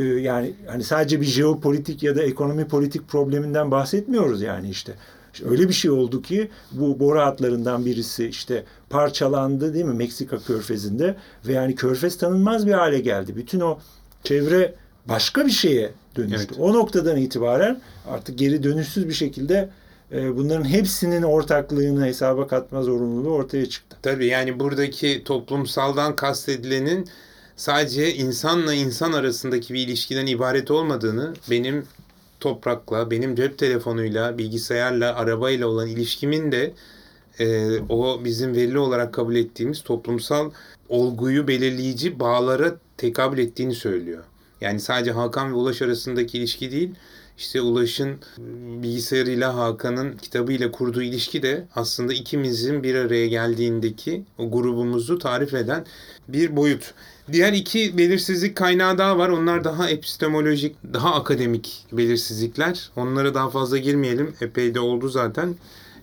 [0.00, 4.94] Yani hani sadece bir jeopolitik ya da ekonomi politik probleminden bahsetmiyoruz yani işte.
[5.32, 10.38] İşte öyle bir şey oldu ki bu boru hatlarından birisi işte parçalandı değil mi Meksika
[10.38, 13.36] körfezinde ve yani körfez tanınmaz bir hale geldi.
[13.36, 13.78] Bütün o
[14.24, 14.74] çevre
[15.06, 16.46] başka bir şeye dönüştü.
[16.48, 16.60] Evet.
[16.60, 19.68] O noktadan itibaren artık geri dönüşsüz bir şekilde
[20.12, 23.96] bunların hepsinin ortaklığını hesaba katma zorunluluğu ortaya çıktı.
[24.02, 27.08] Tabii yani buradaki toplumsaldan kastedilenin
[27.62, 31.86] sadece insanla insan arasındaki bir ilişkiden ibaret olmadığını benim
[32.40, 36.72] toprakla, benim cep telefonuyla, bilgisayarla, arabayla olan ilişkimin de
[37.38, 40.50] e, o bizim verili olarak kabul ettiğimiz toplumsal
[40.88, 44.24] olguyu belirleyici bağlara tekabül ettiğini söylüyor.
[44.60, 46.90] Yani sadece Hakan ve Ulaş arasındaki ilişki değil,
[47.38, 48.16] işte Ulaş'ın
[48.82, 55.86] bilgisayarıyla Hakan'ın kitabıyla kurduğu ilişki de aslında ikimizin bir araya geldiğindeki o grubumuzu tarif eden
[56.28, 56.94] bir boyut.
[57.32, 59.28] Diğer iki belirsizlik kaynağı daha var.
[59.28, 62.90] Onlar daha epistemolojik, daha akademik belirsizlikler.
[62.96, 64.34] Onlara daha fazla girmeyelim.
[64.40, 65.54] Epey de oldu zaten.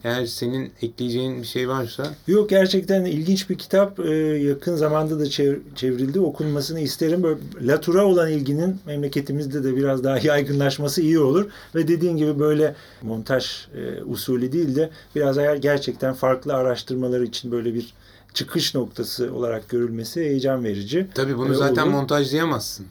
[0.03, 2.13] Eğer senin ekleyeceğin bir şey varsa.
[2.27, 3.99] Yok gerçekten ilginç bir kitap.
[3.99, 5.29] Ee, yakın zamanda da
[5.75, 6.19] çevrildi.
[6.19, 7.23] Okunmasını isterim.
[7.23, 11.45] Böyle Latour'a olan ilginin memleketimizde de biraz daha yaygınlaşması iyi olur.
[11.75, 17.51] Ve dediğin gibi böyle montaj e, usulü değil de biraz eğer gerçekten farklı araştırmalar için
[17.51, 17.93] böyle bir
[18.33, 21.07] çıkış noktası olarak görülmesi heyecan verici.
[21.15, 21.91] Tabii bunu zaten olur.
[21.91, 22.85] montajlayamazsın.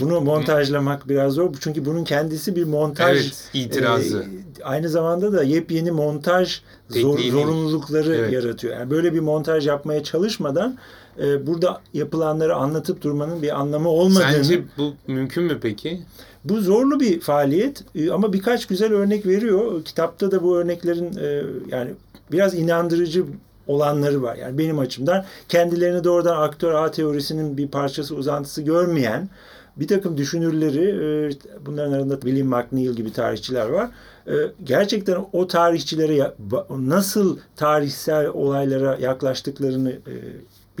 [0.00, 1.50] Bunu montajlamak biraz zor.
[1.60, 4.24] Çünkü bunun kendisi bir montaj evet, itirazı.
[4.60, 8.32] E, aynı zamanda da yepyeni montaj zor, zorunlulukları evet.
[8.32, 8.74] yaratıyor.
[8.74, 10.78] Yani böyle bir montaj yapmaya çalışmadan
[11.22, 14.32] e, burada yapılanları anlatıp durmanın bir anlamı olmadığını...
[14.32, 16.00] Sence bu mümkün mü peki?
[16.44, 19.84] Bu zorlu bir faaliyet e, ama birkaç güzel örnek veriyor.
[19.84, 21.90] Kitapta da bu örneklerin e, yani
[22.32, 23.24] biraz inandırıcı
[23.66, 24.36] olanları var.
[24.36, 29.28] Yani benim açımdan kendilerini doğrudan aktör A teorisinin bir parçası uzantısı görmeyen
[29.76, 31.30] bir takım düşünürleri, e,
[31.66, 33.90] bunların arasında William McNeill gibi tarihçiler var.
[34.26, 34.32] E,
[34.64, 36.34] gerçekten o tarihçilere
[36.70, 40.14] nasıl tarihsel olaylara yaklaştıklarını e,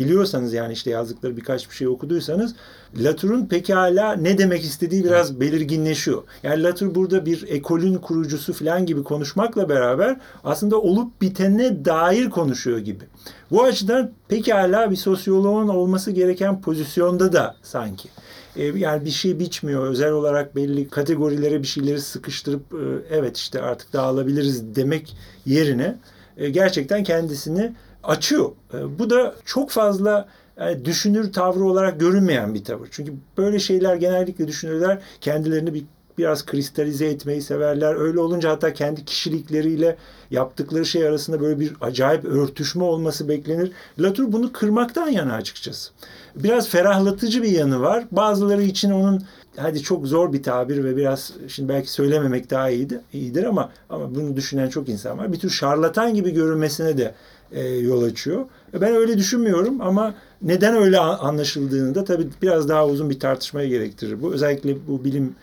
[0.00, 2.54] biliyorsanız yani işte yazdıkları birkaç bir şey okuduysanız
[2.98, 6.22] Latour'un pekala ne demek istediği biraz belirginleşiyor.
[6.42, 12.78] Yani Latour burada bir ekolün kurucusu falan gibi konuşmakla beraber aslında olup bitene dair konuşuyor
[12.78, 13.04] gibi.
[13.50, 18.08] Bu açıdan pekala bir sosyoloğun olması gereken pozisyonda da sanki.
[18.56, 19.86] E, yani bir şey biçmiyor.
[19.86, 25.96] Özel olarak belli kategorilere bir şeyleri sıkıştırıp e, evet işte artık dağılabiliriz demek yerine
[26.36, 27.72] e, gerçekten kendisini
[28.04, 28.50] açıyor.
[28.98, 30.28] Bu da çok fazla
[30.60, 32.88] yani düşünür tavrı olarak görünmeyen bir tavır.
[32.90, 35.84] Çünkü böyle şeyler genellikle düşünürler kendilerini bir
[36.18, 37.94] biraz kristalize etmeyi severler.
[37.94, 39.96] Öyle olunca hatta kendi kişilikleriyle
[40.30, 43.72] yaptıkları şey arasında böyle bir acayip örtüşme olması beklenir.
[43.98, 45.90] Latour bunu kırmaktan yana açıkçası.
[46.36, 48.04] Biraz ferahlatıcı bir yanı var.
[48.10, 49.24] Bazıları için onun
[49.56, 54.14] hadi çok zor bir tabir ve biraz şimdi belki söylememek daha iyiydi, iyidir ama ama
[54.14, 55.32] bunu düşünen çok insan var.
[55.32, 57.14] Bir tür şarlatan gibi görünmesine de
[57.52, 58.44] e, yol açıyor.
[58.80, 64.22] Ben öyle düşünmüyorum ama neden öyle anlaşıldığını da tabii biraz daha uzun bir tartışmaya gerektirir.
[64.22, 65.34] Bu özellikle bu bilim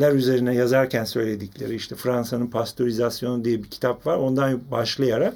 [0.00, 4.16] ler üzerine yazarken söyledikleri işte Fransa'nın pastörizasyonu diye bir kitap var.
[4.16, 5.34] Ondan başlayarak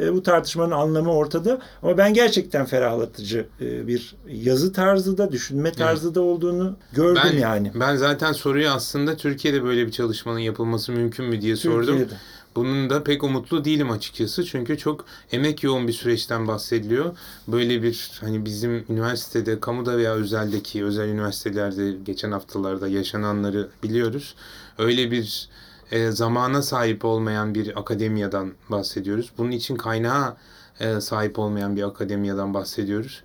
[0.00, 1.60] e, bu tartışmanın anlamı ortada.
[1.82, 6.14] Ama ben gerçekten ferahlatıcı e, bir yazı tarzı da, düşünme tarzı evet.
[6.14, 7.72] da olduğunu gördüm ben, yani.
[7.74, 12.08] Ben zaten soruyu aslında Türkiye'de böyle bir çalışmanın yapılması mümkün mü diye sordum.
[12.56, 14.44] Bunun da pek umutlu değilim açıkçası.
[14.44, 17.18] Çünkü çok emek yoğun bir süreçten bahsediliyor.
[17.48, 24.34] Böyle bir hani bizim üniversitede, kamuda veya özeldeki özel üniversitelerde geçen haftalarda yaşananları biliyoruz.
[24.78, 25.48] Öyle bir
[25.90, 29.32] e, zamana sahip olmayan bir akademiyadan bahsediyoruz.
[29.38, 30.36] Bunun için kaynağa
[30.80, 33.22] e, sahip olmayan bir akademiyadan bahsediyoruz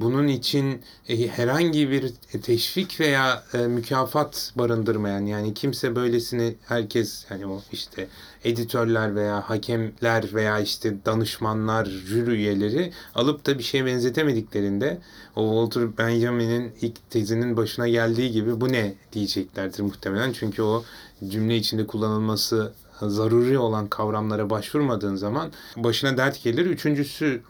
[0.00, 7.46] bunun için e, herhangi bir teşvik veya e, mükafat barındırmayan yani kimse böylesini herkes yani
[7.46, 8.08] o işte
[8.44, 14.98] editörler veya hakemler veya işte danışmanlar, jüri üyeleri alıp da bir şey benzetemediklerinde
[15.36, 20.32] o Walter Benjamin'in ilk tezinin başına geldiği gibi bu ne diyeceklerdir muhtemelen.
[20.32, 20.84] Çünkü o
[21.28, 26.66] cümle içinde kullanılması zaruri olan kavramlara başvurmadığın zaman başına dert gelir.
[26.66, 27.42] Üçüncüsü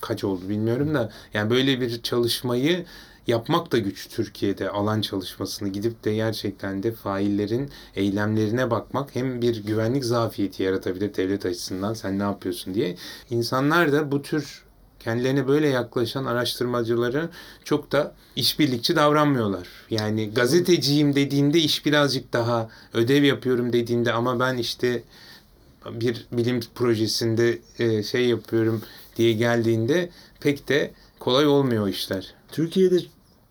[0.00, 2.84] kaç oldu bilmiyorum da yani böyle bir çalışmayı
[3.26, 9.64] yapmak da güç Türkiye'de alan çalışmasını gidip de gerçekten de faillerin eylemlerine bakmak hem bir
[9.64, 12.96] güvenlik zafiyeti yaratabilir devlet açısından sen ne yapıyorsun diye.
[13.30, 14.63] İnsanlar da bu tür
[15.04, 17.28] kendilerine böyle yaklaşan araştırmacıları
[17.64, 19.68] çok da işbirlikçi davranmıyorlar.
[19.90, 25.02] Yani gazeteciyim dediğinde iş birazcık daha ödev yapıyorum dediğinde ama ben işte
[25.90, 28.82] bir bilim projesinde e, şey yapıyorum
[29.16, 32.34] diye geldiğinde pek de kolay olmuyor işler.
[32.52, 32.98] Türkiye'de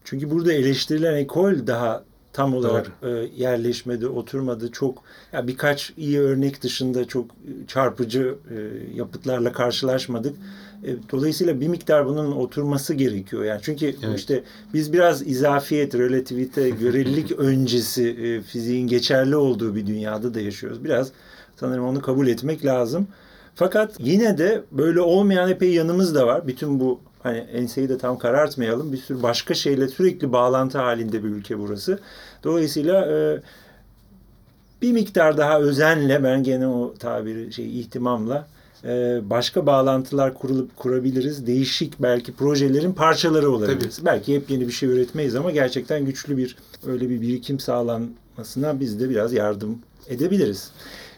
[0.03, 2.03] çünkü burada eleştirilen ekol daha
[2.33, 2.91] tam olarak.
[3.03, 4.71] E, yerleşmedi, oturmadı.
[4.71, 5.03] Çok
[5.33, 7.25] ya birkaç iyi örnek dışında çok
[7.67, 8.55] çarpıcı e,
[8.95, 10.35] yapıtlarla karşılaşmadık.
[10.83, 13.43] E, dolayısıyla bir miktar bunun oturması gerekiyor.
[13.43, 14.19] Yani çünkü evet.
[14.19, 20.83] işte biz biraz izafiyet, relativite, görelilik öncesi e, fiziğin geçerli olduğu bir dünyada da yaşıyoruz.
[20.83, 21.11] Biraz
[21.55, 23.07] sanırım onu kabul etmek lazım.
[23.55, 26.47] Fakat yine de böyle olmayan epey yanımız da var.
[26.47, 28.93] Bütün bu hani enseyi de tam karartmayalım.
[28.93, 31.99] Bir sürü başka şeyle sürekli bağlantı halinde bir ülke burası.
[32.43, 33.41] Dolayısıyla e,
[34.81, 38.47] bir miktar daha özenle ben gene o tabiri şey ihtimamla
[38.85, 41.47] e, başka bağlantılar kurulup kurabiliriz.
[41.47, 43.95] Değişik belki projelerin parçaları olabiliriz.
[43.95, 44.05] Tabii.
[44.05, 46.55] Belki hep yeni bir şey üretmeyiz ama gerçekten güçlü bir
[46.87, 50.71] öyle bir birikim sağlanmasına biz de biraz yardım edebiliriz.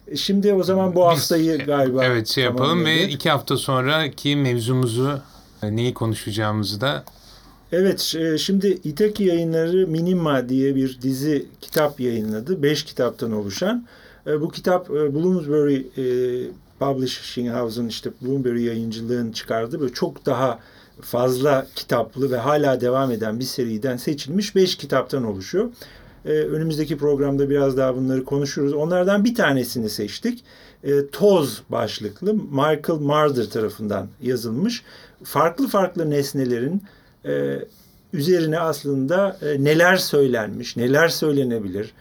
[0.08, 4.36] E, şimdi o zaman bu haftayı Biz, galiba Evet şey yapalım ve iki hafta sonraki
[4.36, 5.20] mevzumuzu
[5.64, 7.04] neyi konuşacağımızı da
[7.72, 12.64] Evet, şimdi İtaki yayınları Minima diye bir dizi kitap yayınladı.
[12.64, 13.86] Beş kitaptan oluşan.
[14.26, 15.82] Bu kitap Bloomsbury
[16.80, 20.60] Publishing House'un işte Bloomberry yayıncılığın çıkardığı böyle çok daha
[21.02, 25.70] fazla kitaplı ve hala devam eden bir seriden seçilmiş beş kitaptan oluşuyor.
[26.26, 28.74] Ee, önümüzdeki programda biraz daha bunları konuşuruz.
[28.74, 30.44] Onlardan bir tanesini seçtik.
[30.84, 34.84] Ee, Toz başlıklı Michael Marder tarafından yazılmış.
[35.24, 36.84] Farklı farklı nesnelerin
[37.26, 37.60] e,
[38.14, 41.94] üzerine aslında e, neler söylenmiş, neler söylenebilir,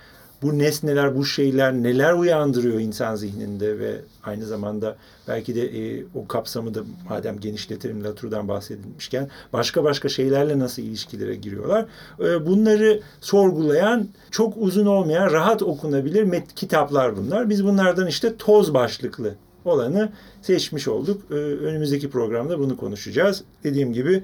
[0.45, 4.97] bu nesneler, bu şeyler neler uyandırıyor insan zihninde ve aynı zamanda
[5.28, 11.34] belki de e, o kapsamı da madem genişletelim Latour'dan bahsedilmişken başka başka şeylerle nasıl ilişkilere
[11.34, 11.86] giriyorlar.
[12.20, 17.51] E, bunları sorgulayan çok uzun olmayan rahat okunabilir met kitaplar bunlar.
[17.51, 19.34] Biz bunlardan işte toz başlıklı
[19.64, 21.22] olanı seçmiş olduk.
[21.30, 23.45] E, önümüzdeki programda bunu konuşacağız.
[23.64, 24.22] Dediğim gibi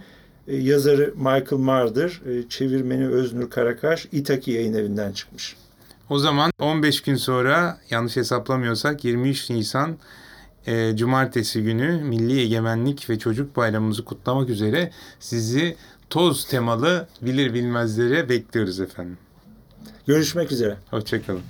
[0.48, 5.56] e, yazarı Michael Marder, e, çevirmeni Öznur Karakaş, İtaki yayın evinden çıkmış.
[6.10, 9.96] O zaman 15 gün sonra yanlış hesaplamıyorsak 23 Nisan
[10.66, 14.90] e, Cumartesi günü Milli Egemenlik ve Çocuk Bayramımızı kutlamak üzere
[15.20, 15.76] sizi
[16.10, 19.18] toz temalı bilir bilmezlere bekliyoruz efendim.
[20.06, 20.76] Görüşmek üzere.
[20.90, 21.42] Hoşçakalın.